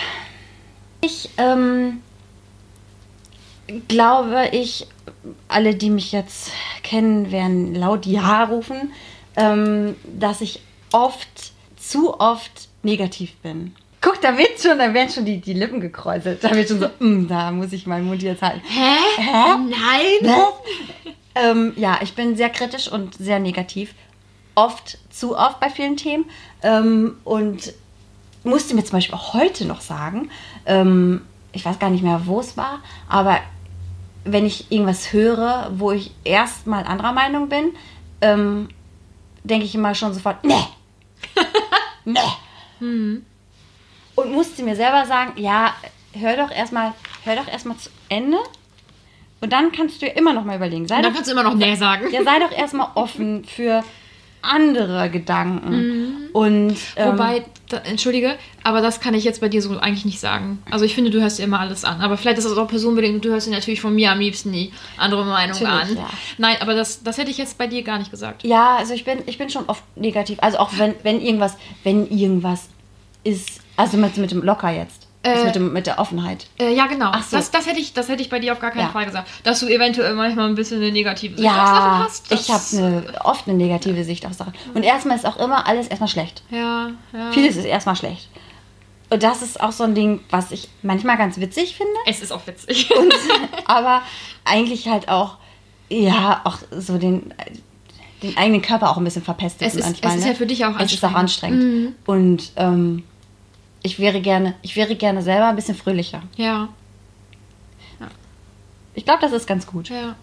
[1.01, 2.01] Ich ähm,
[3.87, 4.87] glaube, ich,
[5.47, 8.93] alle, die mich jetzt kennen, werden laut Ja rufen,
[9.35, 10.61] ähm, dass ich
[10.91, 13.75] oft, zu oft negativ bin.
[14.03, 16.43] Guck, da wird schon, da werden schon die, die Lippen gekräuselt.
[16.43, 18.61] Da wird schon so, mm, da muss ich meinen Mund jetzt halten.
[18.67, 18.97] Hä?
[19.15, 19.57] Hä?
[19.69, 20.33] Nein!
[21.35, 23.95] ähm, ja, ich bin sehr kritisch und sehr negativ.
[24.55, 26.25] Oft, zu oft bei vielen Themen.
[26.63, 27.73] Ähm, und
[28.43, 30.29] musste mir zum Beispiel auch heute noch sagen,
[30.65, 31.21] ähm,
[31.53, 33.39] ich weiß gar nicht mehr, wo es war, aber
[34.25, 37.73] wenn ich irgendwas höre, wo ich erstmal anderer Meinung bin,
[38.19, 38.67] ähm,
[39.43, 40.59] denke ich immer schon sofort, ne,
[42.05, 42.19] ne.
[44.15, 45.73] Und musste mir selber sagen, ja,
[46.13, 46.93] hör doch erstmal,
[47.23, 48.37] hör doch erstmal zu Ende.
[49.41, 50.87] Und dann kannst du ja immer noch mal überlegen.
[50.87, 52.05] Sei Und dann doch, kannst du immer noch Nee sagen.
[52.11, 53.83] ja, sei doch erstmal offen für
[54.41, 56.29] andere Gedanken.
[56.33, 60.19] Und ähm, Wobei, da, entschuldige, aber das kann ich jetzt bei dir so eigentlich nicht
[60.19, 60.61] sagen.
[60.69, 62.01] Also ich finde, du hörst dir immer alles an.
[62.01, 63.23] Aber vielleicht ist das auch personenbedingt.
[63.23, 66.03] Du hörst dir natürlich von mir am liebsten die andere Meinung Natürlich, an.
[66.03, 66.09] ja.
[66.37, 68.43] Nein, aber das, das hätte ich jetzt bei dir gar nicht gesagt.
[68.43, 70.39] Ja, also ich bin, ich bin schon oft negativ.
[70.41, 72.67] Also auch wenn, wenn irgendwas, wenn irgendwas
[73.23, 75.07] ist, also mit, mit dem Locker jetzt.
[75.25, 76.47] Äh, mit, dem, mit der Offenheit.
[76.59, 77.11] Äh, ja, genau.
[77.13, 77.37] Ach so.
[77.37, 78.89] das, das, hätte ich, das hätte ich bei dir auf gar keinen Ja.
[78.89, 79.29] Fall gesagt.
[79.45, 82.31] Dass du eventuell manchmal ein bisschen eine negative Sicht auf Sachen Ja, hast.
[82.33, 84.53] ich habe oft eine negative Sicht auf Sachen.
[84.73, 86.43] Und erstmal ist auch immer alles erstmal schlecht.
[86.49, 87.31] Ja, ja.
[87.31, 88.27] Vieles ist erstmal schlecht.
[89.09, 91.93] Und das ist auch so ein Ding, was ich manchmal ganz witzig finde.
[92.05, 92.89] Es ist auch witzig.
[92.97, 93.13] Und,
[93.65, 94.01] aber
[94.43, 95.37] eigentlich halt auch,
[95.87, 97.33] ja, auch so den,
[98.23, 100.11] den eigenen Körper auch ein bisschen verpestet Es ist- manchmal.
[100.11, 100.31] es ist ne?
[100.31, 101.63] ja für dich auch Es ist auch anstrengend.
[101.63, 101.95] anstrengend.
[102.07, 103.03] Und ähm,
[103.83, 106.23] ich wäre gerne, ich wäre gerne selber ein bisschen fröhlicher.
[106.37, 106.69] ja,
[108.95, 109.89] Ich glaube, das ist ganz gut.
[109.89, 110.15] ja.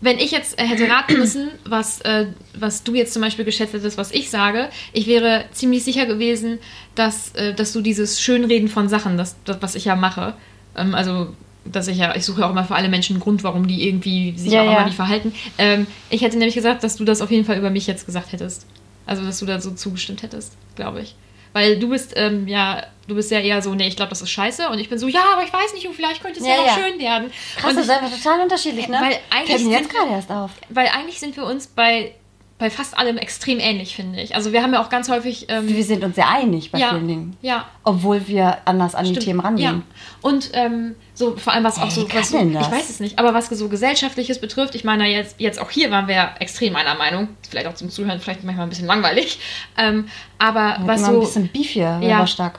[0.00, 3.72] Wenn ich jetzt äh, hätte raten müssen, was, äh, was du jetzt zum Beispiel geschätzt
[3.72, 6.60] hättest, was ich sage, ich wäre ziemlich sicher gewesen,
[6.94, 10.34] dass, äh, dass du dieses Schönreden von Sachen, das, das was ich ja mache,
[10.76, 11.34] ähm, also
[11.64, 13.88] dass ich ja, ich suche ja auch immer für alle Menschen einen Grund, warum die
[13.88, 14.72] irgendwie sich Ja, auch ja.
[14.76, 15.34] immer nicht verhalten.
[15.58, 18.30] Ähm, ich hätte nämlich gesagt, dass du das auf jeden Fall über mich jetzt gesagt
[18.32, 18.66] hättest.
[19.04, 21.16] Also, dass du da so zugestimmt hättest, glaube ich.
[21.58, 24.30] Weil du bist ähm, ja, du bist ja eher so, nee, ich glaube, das ist
[24.30, 24.68] scheiße.
[24.68, 26.60] Und ich bin so, ja, aber ich weiß nicht, und vielleicht könnte es ja, Ja,
[26.60, 26.74] noch ja.
[26.84, 27.32] schön werden.
[27.56, 28.98] Krass, und das ist einfach total unterschiedlich, ne?
[29.00, 30.50] Weil eigentlich Fällt mir jetzt gerade erst auf.
[30.68, 32.12] weil eigentlich sind wir uns bei,
[32.58, 34.34] bei fast allem extrem ähnlich, finde ich.
[34.34, 35.46] Also wir haben ja auch ganz häufig.
[35.48, 37.36] Ähm, Wir sind uns sehr einig bei ja, vielen Dingen.
[37.40, 39.76] ja, Obwohl wir anders an die Stimmt, Themen rangehen.
[39.76, 39.82] Ja.
[40.22, 42.66] Und ähm, so vor allem was auch so, was so denn das?
[42.66, 45.90] ich weiß es nicht, aber was so gesellschaftliches betrifft, ich meine jetzt jetzt auch hier
[45.92, 49.38] waren wir ja extrem einer Meinung, vielleicht auch zum Zuhören vielleicht manchmal ein bisschen langweilig,
[49.76, 52.08] ähm, aber Wir was immer ein so bisschen Beef hier, Ja.
[52.08, 52.26] ja.
[52.26, 52.58] stark.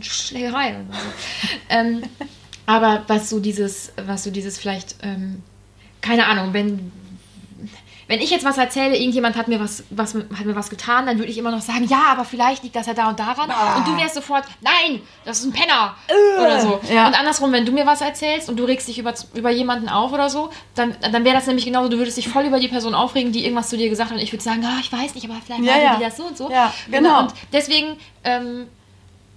[0.00, 1.48] Schlägerei oder so.
[1.68, 2.02] ähm,
[2.64, 5.42] aber was so dieses, was so dieses vielleicht, ähm,
[6.00, 6.90] keine Ahnung, wenn
[8.06, 11.18] wenn ich jetzt was erzähle, irgendjemand hat mir was, was hat mir was getan, dann
[11.18, 13.50] würde ich immer noch sagen, ja, aber vielleicht liegt das ja da und daran.
[13.78, 15.94] Und du wärst sofort, nein, das ist ein Penner
[16.38, 16.80] oder so.
[16.92, 17.06] ja.
[17.06, 20.12] Und andersrum, wenn du mir was erzählst und du regst dich über, über jemanden auf
[20.12, 22.94] oder so, dann, dann wäre das nämlich genauso, du würdest dich voll über die Person
[22.94, 25.28] aufregen, die irgendwas zu dir gesagt hat und ich würde sagen, ah, ich weiß nicht,
[25.28, 25.96] aber vielleicht Ja, ja.
[25.96, 26.50] die das so und so.
[26.50, 27.20] Ja, genau.
[27.20, 28.66] Und deswegen, ähm,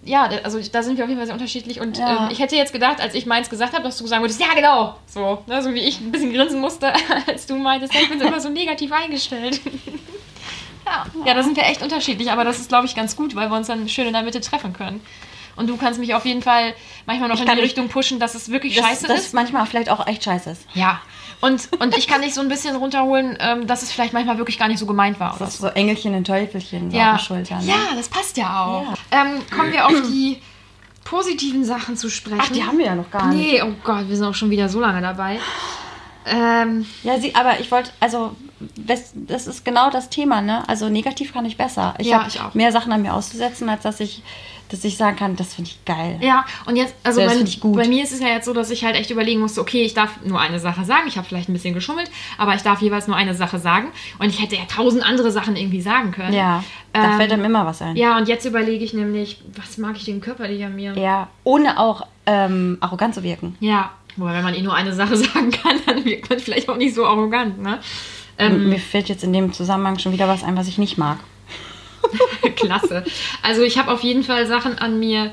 [0.03, 1.79] ja, da- also da sind wir auf jeden Fall sehr unterschiedlich.
[1.81, 2.25] Und Ja.
[2.25, 4.53] ähm, ich hätte jetzt gedacht, als ich meins gesagt habe, dass du sagen würdest, ja,
[4.55, 4.95] genau.
[5.05, 6.93] So, ne, so wie ich ein bisschen grinsen musste,
[7.27, 9.59] als du meintest, ich bin immer so negativ eingestellt.
[10.85, 11.05] ja.
[11.25, 13.57] ja, da sind wir echt unterschiedlich, aber das ist, glaube ich, ganz gut, weil wir
[13.57, 15.01] uns dann schön in der Mitte treffen können.
[15.55, 16.75] Und du kannst mich auf jeden Fall
[17.07, 19.33] manchmal noch Ich in die Richtung pushen, dass es wirklich Das, scheiße das ist.
[19.33, 20.67] manchmal vielleicht auch echt scheiße ist.
[20.75, 21.01] Ja.
[21.39, 24.57] Und, und ich kann dich so ein bisschen runterholen, ähm, dass es vielleicht manchmal wirklich
[24.57, 25.35] gar nicht so gemeint war.
[25.35, 27.11] Oder Das ist so Engelchen und Teufelchen ja.
[27.13, 27.59] auf der Schulter.
[27.59, 27.67] Ne?
[27.67, 28.93] ja, das passt ja auch.
[29.11, 30.41] Ähm, kommen wir auf die
[31.03, 32.39] positiven Sachen zu sprechen.
[32.41, 33.51] Ach, die haben wir ja noch gar nicht.
[33.53, 35.39] Nee, oh Gott, wir sind auch schon wieder so lange dabei.
[36.25, 38.35] Ähm, Ja, sie, aber ich wollte, also
[38.75, 40.67] das, das ist genau das Thema, ne?
[40.67, 41.93] Also negativ kann ich besser.
[41.99, 42.53] Ich Ja, habe ich auch.
[42.53, 44.23] mehr Sachen an mir auszusetzen, als dass ich,
[44.69, 46.17] dass ich sagen kann, das finde ich geil.
[46.21, 47.75] ja, und jetzt, also Das bei, ich gut.
[47.75, 49.93] bei mir ist es ja jetzt so, dass ich halt echt überlegen musste, okay, ich
[49.93, 51.03] darf nur eine Sache sagen.
[51.07, 53.87] Ich habe vielleicht ein bisschen geschummelt, aber ich darf jeweils nur eine Sache sagen.
[54.19, 56.33] Und ich hätte ja tausend andere Sachen irgendwie sagen können.
[56.33, 56.63] Ja,
[56.93, 57.95] da Ähm, fällt einem immer was ein.
[57.95, 60.97] Ja, und jetzt überlege ich nämlich, was mag ich denn körperlich an mir?
[60.97, 63.55] Ja, ohne auch ähm, arrogant zu wirken.
[63.59, 66.77] Ja, wobei, wenn man eh nur eine Sache sagen kann, dann wirkt man vielleicht auch
[66.77, 67.79] nicht so arrogant, ne?
[68.39, 71.17] Ähm, Mir fällt jetzt in dem Zusammenhang schon wieder was ein, was ich nicht mag.
[72.55, 73.03] Klasse.
[73.41, 75.31] Also ich habe auf jeden Fall Sachen an mir,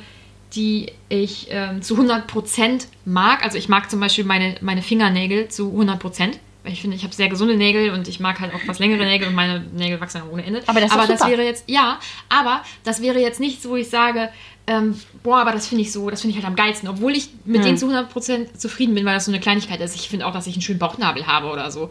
[0.55, 3.43] die ich ähm, zu 100% mag.
[3.45, 6.35] Also ich mag zum Beispiel meine, meine Fingernägel zu 100%.
[6.63, 9.05] Weil ich finde, ich habe sehr gesunde Nägel und ich mag halt auch was längere
[9.05, 10.63] Nägel und meine Nägel wachsen ja ohne Ende.
[10.67, 11.99] Aber das ist aber das wäre jetzt, ja,
[12.31, 14.31] aber das wäre jetzt nichts, wo ich sage,
[14.67, 16.89] ähm, boah, aber das finde ich so, das finde ich halt am geilsten.
[16.89, 17.65] Obwohl ich mit Hm.
[17.65, 19.95] denen zu 100% zufrieden bin, weil das so eine Kleinigkeit ist.
[19.95, 21.91] Ich finde auch, dass ich einen schönen Bauchnabel habe oder so.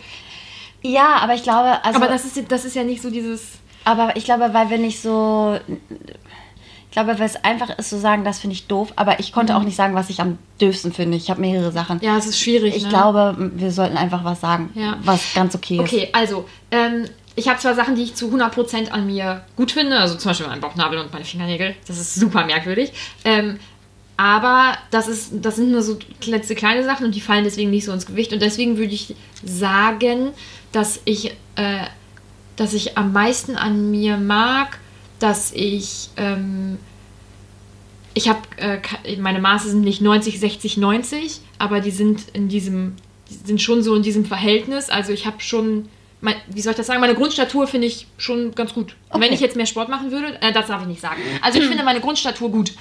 [0.81, 3.59] Ja, aber ich glaube, also, aber das ist, das ist ja nicht so dieses...
[3.85, 8.23] aber ich glaube, weil wir nicht so, ich glaube, weil es einfach ist zu sagen,
[8.23, 11.17] das finde ich doof, aber ich konnte auch nicht sagen, was ich am döfsten finde.
[11.17, 11.97] Ich habe mehrere Sachen.
[11.97, 12.03] Mhm.
[12.03, 12.75] Ja, es ist schwierig.
[12.75, 12.89] Ich ne?
[12.89, 14.97] glaube, wir sollten einfach was sagen, Ja.
[15.03, 15.81] was ganz okay ist.
[15.81, 17.05] Okay, also, ähm,
[17.35, 20.47] ich habe zwar Sachen, die ich zu 100% an mir gut finde, also zum Beispiel
[20.47, 22.93] mein Bauchnabel und meine Fingernägel, das ist super merkwürdig.
[23.25, 23.59] Ähm,
[24.17, 27.85] aber das, ist, das sind nur so letzte kleine Sachen und die fallen deswegen nicht
[27.85, 28.31] so ins Gewicht.
[28.31, 30.29] Und deswegen würde ich sagen,
[30.71, 31.85] dass ich, äh,
[32.55, 34.79] dass ich am meisten an mir mag,
[35.19, 36.77] dass ich, ähm,
[38.13, 38.79] ich habe, äh,
[39.17, 42.95] meine Maße sind nicht 90, 60, 90, aber die sind in diesem,
[43.29, 44.89] die sind schon so in diesem Verhältnis.
[44.89, 45.87] Also ich habe schon,
[46.21, 48.95] mein, wie soll ich das sagen, meine Grundstatur finde ich schon ganz gut.
[49.09, 49.35] Und wenn Okay.
[49.35, 51.21] ich jetzt mehr Sport machen würde, äh, das darf ich nicht sagen.
[51.41, 52.73] Also ich finde meine Grundstatur gut.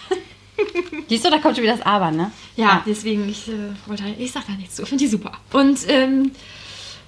[1.08, 2.30] Siehst du, da kommt schon wieder das Aber, ne?
[2.56, 3.52] Ja, deswegen, ich äh,
[3.86, 4.82] wollte, ich sag da nichts zu.
[4.82, 5.32] Ich finde die super.
[5.52, 6.32] Und ähm,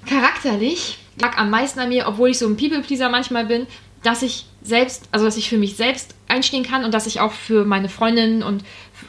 [0.07, 3.67] charakterlich lag am meisten an mir, obwohl ich so ein People-Pleaser manchmal bin,
[4.03, 7.33] dass ich selbst, also dass ich für mich selbst einstehen kann und dass ich auch
[7.33, 8.65] für meine Freundinnen und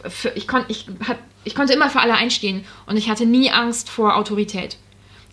[0.08, 3.51] für, ich, kon, ich, hab, ich konnte immer für alle einstehen und ich hatte nie
[3.51, 4.78] Angst vor Autorität.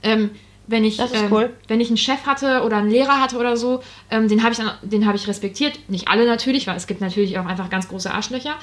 [0.03, 0.31] Ähm,
[0.69, 1.51] wenn ich, Das ist ähm, cool.
[1.69, 4.59] wenn ich einen Chef hatte oder einen Lehrer hatte oder so, ähm, den habe ich,
[4.59, 5.79] dann- den habe ich respektiert.
[5.89, 8.55] Nicht alle natürlich, weil es gibt natürlich auch einfach ganz große Arschlöcher.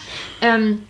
[0.41, 0.83] Ähm,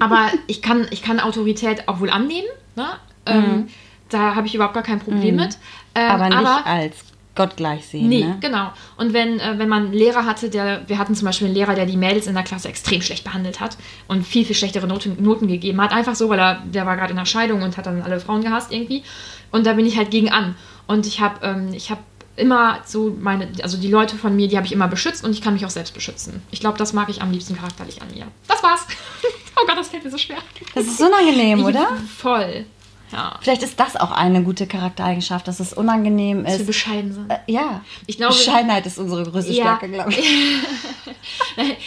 [0.00, 2.48] aber ich kann, ich kann Autorität auch wohl annehmen.
[2.74, 2.86] Ne?
[3.26, 3.68] Ähm,
[4.08, 5.58] Da habe ich überhaupt gar kein Problem mit.
[5.94, 6.10] Ähm, Mhm.
[6.10, 6.96] aber nicht als
[7.34, 8.38] Gott gleich sehen, Nee, ne?
[8.40, 8.72] genau.
[8.96, 11.74] Und wenn, äh, wenn man einen Lehrer hatte, der, wir hatten zum Beispiel einen Lehrer,
[11.74, 13.76] der die Mädels in der Klasse extrem schlecht behandelt hat
[14.08, 15.92] und viel, viel schlechtere Noten, Noten gegeben hat.
[15.92, 18.40] Einfach so, weil er, der war gerade in der Scheidung und hat dann alle Frauen
[18.42, 19.02] gehasst irgendwie.
[19.50, 20.54] Und da bin ich halt gegen an.
[20.86, 21.98] Und ich habe ähm, ich hab
[22.36, 25.42] immer so meine, also die Leute von mir, die habe ich immer beschützt und ich
[25.42, 26.42] kann mich auch selbst beschützen.
[26.50, 28.26] Ich glaube, das mag ich am liebsten charakterlich an mir.
[28.48, 28.86] Das war's.
[29.56, 30.38] oh Gott, das fällt mir so schwer.
[30.74, 31.88] Das ist unangenehm, oder?
[32.18, 32.64] Voll.
[33.12, 33.38] Ja.
[33.40, 36.66] Vielleicht ist das auch eine gute Charaktereigenschaft, dass es unangenehm Dass wir ist.
[36.66, 37.30] bescheiden sind.
[37.30, 37.80] Äh, ja.
[38.06, 39.62] Ich glaube- Bescheidenheit ist unsere größte Ja.
[39.76, 40.18] Stärke, glaube ich.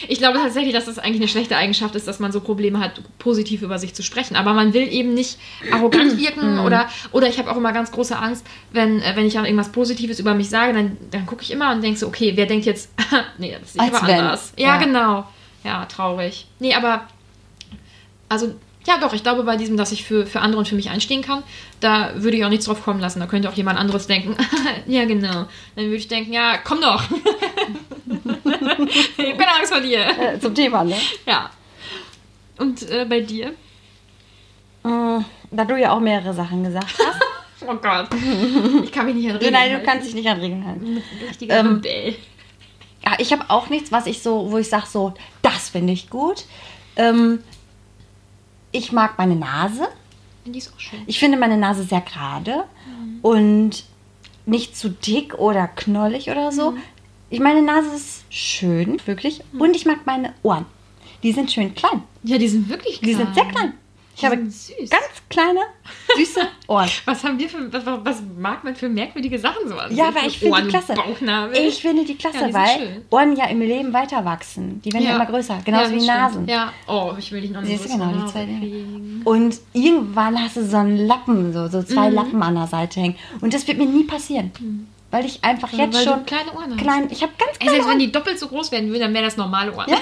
[0.07, 3.01] Ich glaube tatsächlich, dass das eigentlich eine schlechte Eigenschaft ist, dass man so Probleme hat,
[3.19, 4.35] positiv über sich zu sprechen.
[4.35, 5.37] Aber man will eben nicht
[5.71, 9.33] arrogant wirken oder, oder ich habe auch immer ganz große Angst, wenn, äh, wenn ich
[9.33, 12.31] dann irgendwas Positives über mich sage, dann, dann gucke ich immer und denke so, okay,
[12.35, 12.89] wer denkt jetzt,
[13.37, 14.53] nee, das ist aber anders.
[14.57, 14.77] Ja, Ja.
[14.77, 15.25] genau.
[15.63, 16.47] Ja, traurig.
[16.59, 17.03] Nee, aber
[18.27, 18.55] also
[18.89, 21.21] ja, doch, ich glaube, bei diesem, dass ich für, für andere und für mich einstehen
[21.21, 21.43] kann,
[21.79, 23.19] da würde ich auch nichts drauf kommen lassen.
[23.19, 24.35] Da könnte auch jemand anderes denken,
[24.87, 25.45] ja, genau.
[25.75, 27.03] Dann würde ich denken, ja, komm doch.
[28.07, 29.99] ich habe keine Angst vor dir.
[29.99, 30.95] Äh, zum Thema, ne?
[31.27, 31.51] Ja.
[32.57, 33.49] Und äh, bei dir?
[34.83, 35.19] Äh,
[35.51, 37.21] da du ja auch mehrere Sachen gesagt hast.
[37.67, 38.07] oh Gott.
[38.83, 39.85] Ich kann mich nicht an Regeln Nein, du halten.
[39.85, 41.03] kannst dich nicht an Regeln halten.
[41.27, 42.15] Richtiger Ähm, Rebell.
[43.05, 45.13] Ja, ich habe auch nichts, was ich so, wo ich sage, so,
[45.43, 46.45] das finde ich gut.
[46.95, 47.43] Ähm,
[48.71, 49.87] ich mag meine Nase.
[50.45, 50.99] Die ist auch schön.
[51.05, 52.63] Ich finde meine Nase sehr gerade
[53.21, 53.83] und
[54.45, 56.75] nicht zu dick oder knollig oder so.
[57.29, 59.43] Ich meine Nase ist schön, wirklich.
[59.57, 60.65] Und ich mag meine Ohren.
[61.21, 62.03] Die sind schön klein.
[62.23, 63.09] Ja, die sind wirklich klein.
[63.09, 63.73] Die sind sehr klein.
[64.19, 64.89] Ich habe sind süß.
[64.89, 65.59] ganz kleine,
[66.17, 66.89] süße Ohren.
[67.05, 69.95] Was haben wir für, was, was mag man für merkwürdige Sachen so an?
[69.95, 70.15] Ja, sich?
[70.17, 70.93] aber ich finde Ohren die klasse.
[70.93, 71.57] Bauchnabel.
[71.57, 73.05] Ich finde die klasse, Ja, weil schön.
[73.09, 74.81] Ohren ja im Leben weiter wachsen.
[74.83, 76.17] Die werden ja, immer größer, genauso Ja, wie stimmt.
[76.17, 76.47] Nasen.
[76.47, 79.21] Ja, oh, ich will dich noch eine Siehst genau, die zwei Dinge.
[79.25, 81.87] Und irgendwann hast du so einen Lappen, so, so Mhm.
[81.87, 83.15] zwei Lappen an der Seite hängen.
[83.41, 84.51] Und das wird mir nie passieren.
[85.11, 87.85] Weil ich einfach Weil jetzt schon kleine Ohren klein, ich habe ganz Ey, kleine selbst
[87.87, 87.99] wenn Ohren.
[87.99, 89.89] die doppelt so groß werden würden, dann wäre das normale Ohren.
[89.89, 89.97] Ja,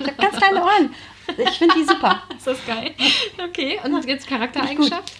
[0.00, 0.90] ich habe ganz kleine Ohren.
[1.36, 2.22] Ich finde die super.
[2.36, 2.94] Ist das geil?
[3.42, 5.12] Okay, und jetzt Charaktereigenschaft?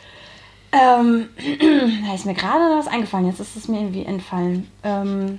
[0.73, 1.29] Ähm,
[2.07, 3.27] da ist mir gerade was eingefallen.
[3.27, 4.71] Jetzt ist es mir irgendwie entfallen.
[4.83, 5.39] Ähm,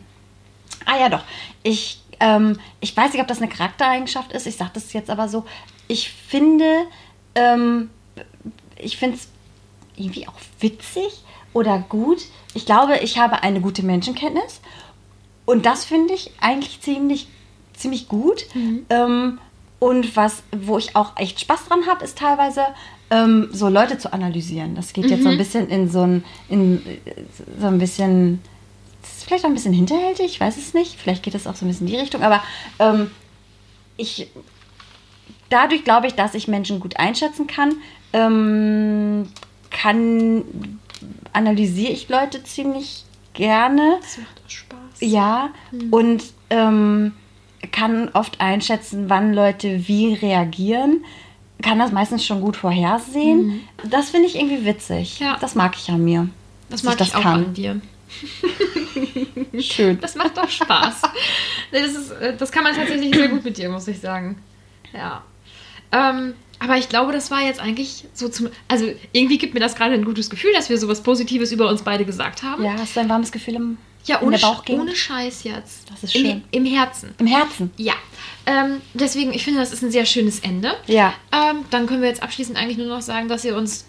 [0.85, 1.23] ah ja, doch.
[1.63, 4.47] Ich, ähm, ich weiß nicht, ob das eine Charaktereigenschaft ist.
[4.47, 5.45] Ich sage das jetzt aber so.
[5.87, 6.85] Ich finde,
[7.35, 7.89] ähm,
[8.77, 9.27] ich finde es
[9.95, 12.21] irgendwie auch witzig oder gut.
[12.53, 14.61] Ich glaube, ich habe eine gute Menschenkenntnis.
[15.45, 17.27] Und das finde ich eigentlich ziemlich,
[17.73, 18.45] ziemlich gut.
[18.89, 19.39] Ähm,
[19.79, 22.61] und was, wo ich auch echt Spaß dran habe, ist teilweise
[23.09, 24.75] ähm, so Leute zu analysieren.
[24.75, 26.81] Das geht jetzt so ein bisschen in so ein, in
[27.59, 28.41] so ein bisschen,
[29.01, 30.99] das ist vielleicht auch ein bisschen hinterhältig, ich weiß es nicht.
[30.99, 32.43] Vielleicht geht es auch so ein bisschen in die Richtung, aber
[32.79, 33.09] ähm,
[33.95, 34.29] ich,
[35.49, 37.75] dadurch glaube ich, dass ich Menschen gut einschätzen kann,
[38.11, 39.29] ähm,
[39.69, 40.79] kann,
[41.31, 43.97] analysiere ich Leute ziemlich gerne.
[44.01, 44.77] Das macht auch Spaß.
[44.99, 45.51] Ja,
[45.91, 47.13] und ähm,
[47.71, 51.03] kann oft einschätzen, wann Leute wie reagieren.
[51.61, 53.61] Kann das meistens schon gut vorhersehen.
[53.89, 55.19] Das finde ich irgendwie witzig.
[55.19, 55.37] Ja.
[55.41, 56.29] Das mag ich an mir.
[56.69, 57.81] Das mag ich auch an dir.
[59.59, 59.99] Schön.
[59.99, 61.01] Das macht doch Spaß.
[61.71, 64.37] Das, ist, äh, das kann man tatsächlich sehr gut mit dir, muss ich sagen.
[64.93, 65.23] Ja.
[65.91, 68.49] Ähm, aber ich glaube, das war jetzt eigentlich so zum.
[68.67, 71.83] Also irgendwie gibt mir das gerade ein gutes Gefühl, dass wir sowas Positives über uns
[71.83, 72.63] beide gesagt haben.
[72.63, 74.39] Ja, hast du ein warmes Gefühl im, Ja, ohne,
[74.69, 75.89] ohne Scheiß jetzt.
[75.91, 76.43] Das ist Im, schön.
[76.51, 77.13] Im Herzen.
[77.19, 77.71] Im Herzen.
[77.77, 77.93] Ja.
[78.45, 80.73] Ähm, deswegen, ich finde, das ist ein sehr schönes Ende.
[80.87, 81.13] Ja.
[81.31, 83.85] Ähm, dann können wir jetzt abschließend eigentlich nur noch sagen, dass ihr uns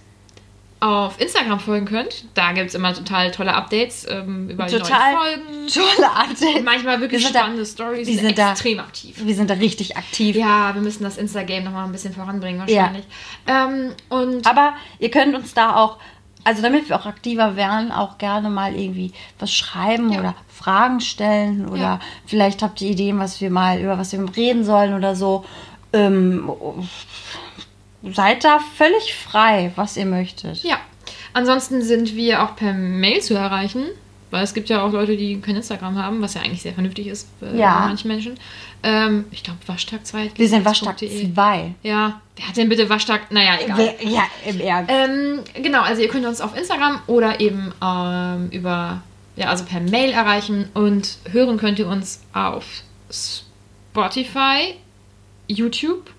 [0.81, 2.25] auf Instagram folgen könnt.
[2.35, 5.69] Da gibt es immer total tolle Updates ähm, über Total die neuen Folgen.
[5.97, 6.63] Tolle Updates.
[6.65, 8.09] Manchmal wirklich Wir spannende Stories.
[8.09, 9.17] wir sind sind da- extrem aktiv.
[9.23, 10.35] Wir sind da richtig aktiv.
[10.37, 13.05] Ja, wir müssen das Insta-Game nochmal ein bisschen voranbringen wahrscheinlich.
[13.47, 15.99] Ähm, und Aber ihr könnt uns da auch,
[16.45, 20.21] also damit wir auch aktiver werden, auch gerne mal irgendwie was schreiben Ja.
[20.21, 22.01] oder Fragen stellen oder Ja.
[22.27, 25.45] vielleicht habt ihr Ideen, was wir mal über was wir reden sollen oder so.
[25.93, 26.51] Ähm,
[28.03, 30.63] seid da völlig frei, was ihr möchtet.
[30.63, 30.77] ja,
[31.33, 33.85] ansonsten sind wir auch per Mail zu erreichen.
[34.31, 37.09] Weil es gibt ja auch Leute, die kein Instagram haben, was ja eigentlich sehr vernünftig
[37.09, 37.81] ist bei Ja.
[37.89, 38.39] manchen Menschen.
[38.83, 40.31] Ähm, ich glaube, Waschtag 2.
[40.37, 41.75] Wir sind Waschtag 2.
[41.83, 43.31] Ja, wer hat denn bitte Waschtag?
[43.33, 43.95] Naja, egal.
[44.03, 44.91] Ja, im Ernst.
[44.93, 49.03] Ähm, genau, also ihr könnt uns auf Instagram oder eben ähm, über,
[49.37, 52.65] ja, also per Mail erreichen und hören könnt ihr uns auf
[53.93, 54.75] Spotify,
[55.49, 56.11] YouTube.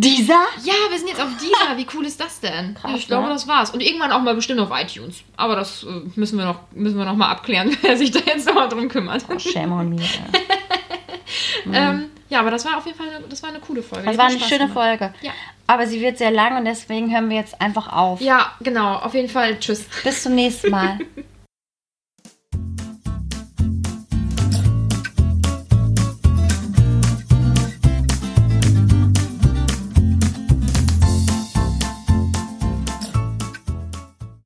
[0.00, 0.46] Dieser?
[0.62, 1.76] Ja, wir sind jetzt auf dieser.
[1.76, 2.74] Wie cool ist das denn?
[2.74, 3.32] Krass, ich glaube, ne?
[3.32, 3.70] das war's.
[3.70, 5.22] Und irgendwann auch mal bestimmt auf iTunes.
[5.36, 5.86] Aber das äh,
[6.16, 9.24] müssen wir noch, müssen wir noch mal abklären, wer sich da jetzt nochmal drum kümmert.
[9.28, 10.02] Oh, shame on me.
[11.72, 14.06] Ähm, ja, aber das war auf jeden Fall eine, das war eine coole Folge.
[14.06, 14.98] Das war eine Spaß schöne gemacht.
[14.98, 15.14] Folge.
[15.22, 15.32] Ja.
[15.66, 18.20] Aber sie wird sehr lang und deswegen hören wir jetzt einfach auf.
[18.20, 18.96] Ja, genau.
[18.96, 19.58] Auf jeden Fall.
[19.58, 19.86] Tschüss.
[20.02, 20.98] Bis zum nächsten Mal.